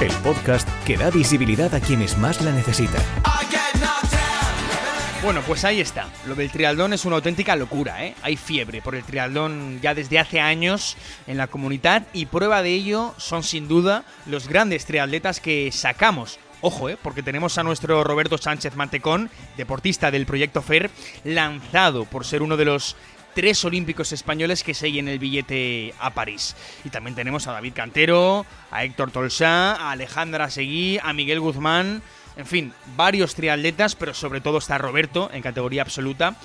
El 0.00 0.12
podcast 0.22 0.68
que 0.84 0.96
da 0.96 1.10
visibilidad 1.10 1.74
a 1.74 1.80
quienes 1.80 2.16
más 2.18 2.40
la 2.42 2.52
necesitan. 2.52 3.02
Bueno, 5.26 5.42
pues 5.44 5.64
ahí 5.64 5.80
está. 5.80 6.08
Lo 6.28 6.36
del 6.36 6.52
triatlón 6.52 6.92
es 6.92 7.04
una 7.04 7.16
auténtica 7.16 7.56
locura, 7.56 8.04
¿eh? 8.04 8.14
Hay 8.22 8.36
fiebre 8.36 8.80
por 8.80 8.94
el 8.94 9.02
triatlón 9.02 9.80
ya 9.82 9.92
desde 9.92 10.20
hace 10.20 10.38
años 10.38 10.96
en 11.26 11.36
la 11.36 11.48
comunidad 11.48 12.06
y 12.12 12.26
prueba 12.26 12.62
de 12.62 12.70
ello 12.70 13.12
son 13.16 13.42
sin 13.42 13.66
duda 13.66 14.04
los 14.26 14.46
grandes 14.46 14.86
triatletas 14.86 15.40
que 15.40 15.72
sacamos 15.72 16.38
Ojo, 16.60 16.88
¿eh? 16.88 16.96
porque 17.02 17.24
tenemos 17.24 17.58
a 17.58 17.64
nuestro 17.64 18.04
Roberto 18.04 18.38
Sánchez 18.38 18.76
Mantecón, 18.76 19.28
deportista 19.56 20.12
del 20.12 20.26
proyecto 20.26 20.62
FER, 20.62 20.92
lanzado 21.24 22.04
por 22.04 22.24
ser 22.24 22.40
uno 22.40 22.56
de 22.56 22.64
los 22.64 22.94
tres 23.34 23.64
olímpicos 23.64 24.12
españoles 24.12 24.62
que 24.62 24.74
siguen 24.74 25.08
el 25.08 25.18
billete 25.18 25.92
a 25.98 26.14
París. 26.14 26.54
Y 26.84 26.90
también 26.90 27.16
tenemos 27.16 27.48
a 27.48 27.52
David 27.52 27.72
Cantero, 27.74 28.46
a 28.70 28.84
Héctor 28.84 29.10
Tolsá, 29.10 29.74
a 29.74 29.90
Alejandra 29.90 30.50
Seguí, 30.50 31.00
a 31.02 31.12
Miguel 31.12 31.40
Guzmán 31.40 32.00
en 32.36 32.46
fin, 32.46 32.72
varios 32.96 33.34
triatletas, 33.34 33.94
pero 33.94 34.14
sobre 34.14 34.40
todo 34.40 34.58
está 34.58 34.78
Roberto 34.78 35.30
en 35.32 35.42
categoría 35.42 35.82
absoluta. 35.82 36.36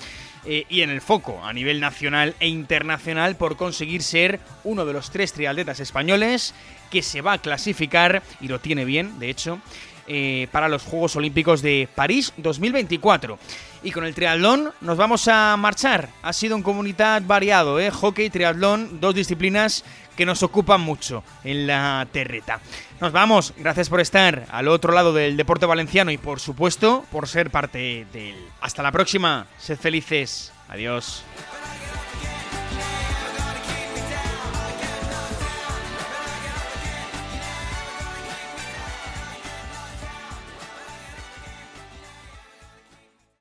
Eh, 0.43 0.65
y 0.69 0.81
en 0.81 0.89
el 0.89 1.01
foco 1.01 1.43
a 1.43 1.53
nivel 1.53 1.79
nacional 1.79 2.33
e 2.39 2.47
internacional 2.47 3.35
por 3.35 3.57
conseguir 3.57 4.01
ser 4.01 4.39
uno 4.63 4.87
de 4.87 4.93
los 4.93 5.11
tres 5.11 5.33
triatletas 5.33 5.79
españoles 5.79 6.55
que 6.89 7.03
se 7.03 7.21
va 7.21 7.33
a 7.33 7.37
clasificar, 7.37 8.23
y 8.39 8.47
lo 8.47 8.59
tiene 8.59 8.83
bien, 8.83 9.19
de 9.19 9.29
hecho, 9.29 9.59
eh, 10.07 10.47
para 10.51 10.67
los 10.67 10.81
Juegos 10.81 11.15
Olímpicos 11.15 11.61
de 11.61 11.87
París 11.93 12.33
2024. 12.37 13.37
Y 13.83 13.91
con 13.91 14.03
el 14.03 14.15
triatlón 14.15 14.71
nos 14.81 14.97
vamos 14.97 15.27
a 15.27 15.55
marchar. 15.57 16.09
Ha 16.23 16.33
sido 16.33 16.55
un 16.55 16.63
comunidad 16.63 17.21
variado, 17.23 17.79
¿eh? 17.79 17.91
Hockey, 17.91 18.29
triatlón, 18.31 18.99
dos 18.99 19.13
disciplinas 19.13 19.85
que 20.15 20.25
nos 20.25 20.43
ocupan 20.43 20.81
mucho 20.81 21.23
en 21.43 21.67
la 21.67 22.07
terreta. 22.11 22.59
Nos 22.99 23.11
vamos, 23.11 23.53
gracias 23.57 23.89
por 23.89 23.99
estar 23.99 24.45
al 24.51 24.67
otro 24.67 24.93
lado 24.93 25.13
del 25.13 25.37
deporte 25.37 25.65
valenciano 25.65 26.11
y 26.11 26.17
por 26.17 26.39
supuesto 26.39 27.05
por 27.11 27.27
ser 27.27 27.49
parte 27.49 28.05
de 28.11 28.29
él. 28.29 28.35
Hasta 28.61 28.83
la 28.83 28.91
próxima, 28.91 29.47
sed 29.57 29.77
felices, 29.77 30.51
adiós. 30.69 31.23